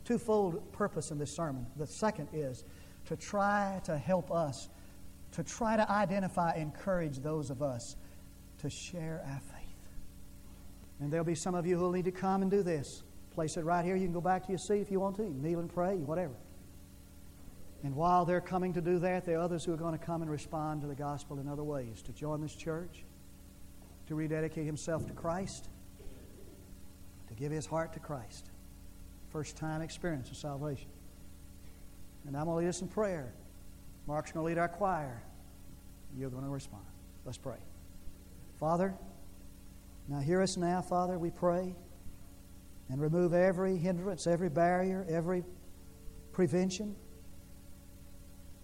twofold 0.04 0.74
purpose 0.74 1.12
in 1.12 1.18
this 1.18 1.34
sermon. 1.34 1.66
The 1.78 1.88
second 1.88 2.28
is 2.34 2.66
to 3.06 3.16
try 3.16 3.80
to 3.86 3.98
help 3.98 4.34
us, 4.34 4.68
to 5.32 5.44
try 5.44 5.78
to 5.78 5.90
identify, 5.90 6.56
encourage 6.56 7.20
those 7.20 7.50
of 7.50 7.62
us 7.62 7.96
to 8.58 8.70
share 8.70 9.24
our 9.26 9.40
faith. 9.40 9.64
And 11.00 11.10
there'll 11.10 11.26
be 11.26 11.36
some 11.36 11.56
of 11.56 11.66
you 11.66 11.78
who'll 11.78 11.94
need 11.94 12.06
to 12.06 12.12
come 12.12 12.42
and 12.42 12.52
do 12.52 12.62
this. 12.62 13.04
Place 13.32 13.56
it 13.56 13.64
right 13.64 13.86
here. 13.86 13.96
You 13.96 14.08
can 14.08 14.14
go 14.14 14.20
back 14.20 14.44
to 14.44 14.50
your 14.50 14.60
seat 14.60 14.82
if 14.82 14.92
you 14.92 15.00
want 15.00 15.16
to. 15.18 15.24
You 15.24 15.40
kneel 15.40 15.62
and 15.62 15.74
pray, 15.74 15.96
whatever. 15.96 16.36
And 17.82 17.96
while 17.96 18.26
they're 18.26 18.42
coming 18.42 18.74
to 18.74 18.82
do 18.82 19.00
that, 19.00 19.26
there 19.26 19.38
are 19.38 19.42
others 19.42 19.64
who 19.64 19.74
are 19.74 19.78
going 19.78 19.98
to 19.98 20.06
come 20.06 20.22
and 20.22 20.30
respond 20.30 20.82
to 20.82 20.88
the 20.88 20.96
gospel 20.96 21.40
in 21.40 21.48
other 21.48 21.64
ways 21.64 22.02
to 22.02 22.12
join 22.12 22.42
this 22.42 22.56
church, 22.56 23.06
to 24.08 24.16
rededicate 24.16 24.66
himself 24.66 25.06
to 25.08 25.14
Christ, 25.14 25.70
to 27.28 27.34
give 27.34 27.52
his 27.52 27.66
heart 27.66 27.94
to 27.94 28.00
Christ. 28.00 28.50
First 29.30 29.58
time 29.58 29.82
experience 29.82 30.30
of 30.30 30.38
salvation. 30.38 30.90
And 32.26 32.36
I'm 32.36 32.46
going 32.46 32.56
to 32.58 32.66
lead 32.66 32.70
us 32.70 32.82
in 32.82 32.88
prayer. 32.88 33.34
Mark's 34.08 34.32
going 34.32 34.44
to 34.44 34.48
lead 34.48 34.58
our 34.58 34.70
choir. 34.70 35.22
You're 36.18 36.30
going 36.30 36.44
to 36.44 36.50
respond. 36.50 36.86
Let's 37.26 37.38
pray. 37.38 37.58
Father, 38.60 38.94
now 40.08 40.20
hear 40.20 40.42
us 40.42 40.58
now, 40.58 40.82
Father, 40.82 41.20
we 41.20 41.30
pray, 41.30 41.76
and 42.90 43.02
remove 43.02 43.34
every 43.34 43.78
hindrance, 43.78 44.26
every 44.26 44.50
barrier, 44.50 45.06
every 45.10 45.44
prevention, 46.32 46.96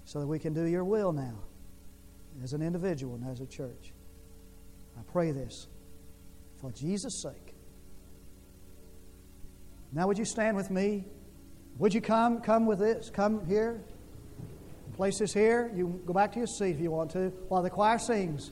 so 0.06 0.20
that 0.22 0.28
we 0.28 0.40
can 0.40 0.54
do 0.54 0.64
your 0.64 0.86
will 0.86 1.12
now, 1.12 1.38
as 2.42 2.54
an 2.54 2.62
individual 2.62 3.16
and 3.16 3.30
as 3.30 3.42
a 3.42 3.46
church. 3.46 3.94
I 4.98 5.02
pray 5.12 5.32
this 5.32 5.68
for 6.62 6.72
Jesus' 6.72 7.22
sake. 7.22 7.56
Now, 9.92 10.08
would 10.08 10.18
you 10.18 10.26
stand 10.26 10.58
with 10.58 10.72
me? 10.72 11.06
Would 11.78 11.94
you 11.94 12.02
come? 12.02 12.42
Come 12.42 12.66
with 12.66 12.80
this. 12.80 13.10
Come 13.10 13.46
here. 13.46 13.84
Place 14.96 15.20
this 15.20 15.34
here. 15.34 15.72
You 15.76 16.02
go 16.06 16.14
back 16.14 16.32
to 16.34 16.40
your 16.40 16.48
seat 16.48 16.76
if 16.76 16.80
you 16.80 16.92
want 16.92 17.12
to 17.12 17.30
while 17.48 17.62
the 17.62 17.70
choir 17.70 18.00
sings. 18.00 18.52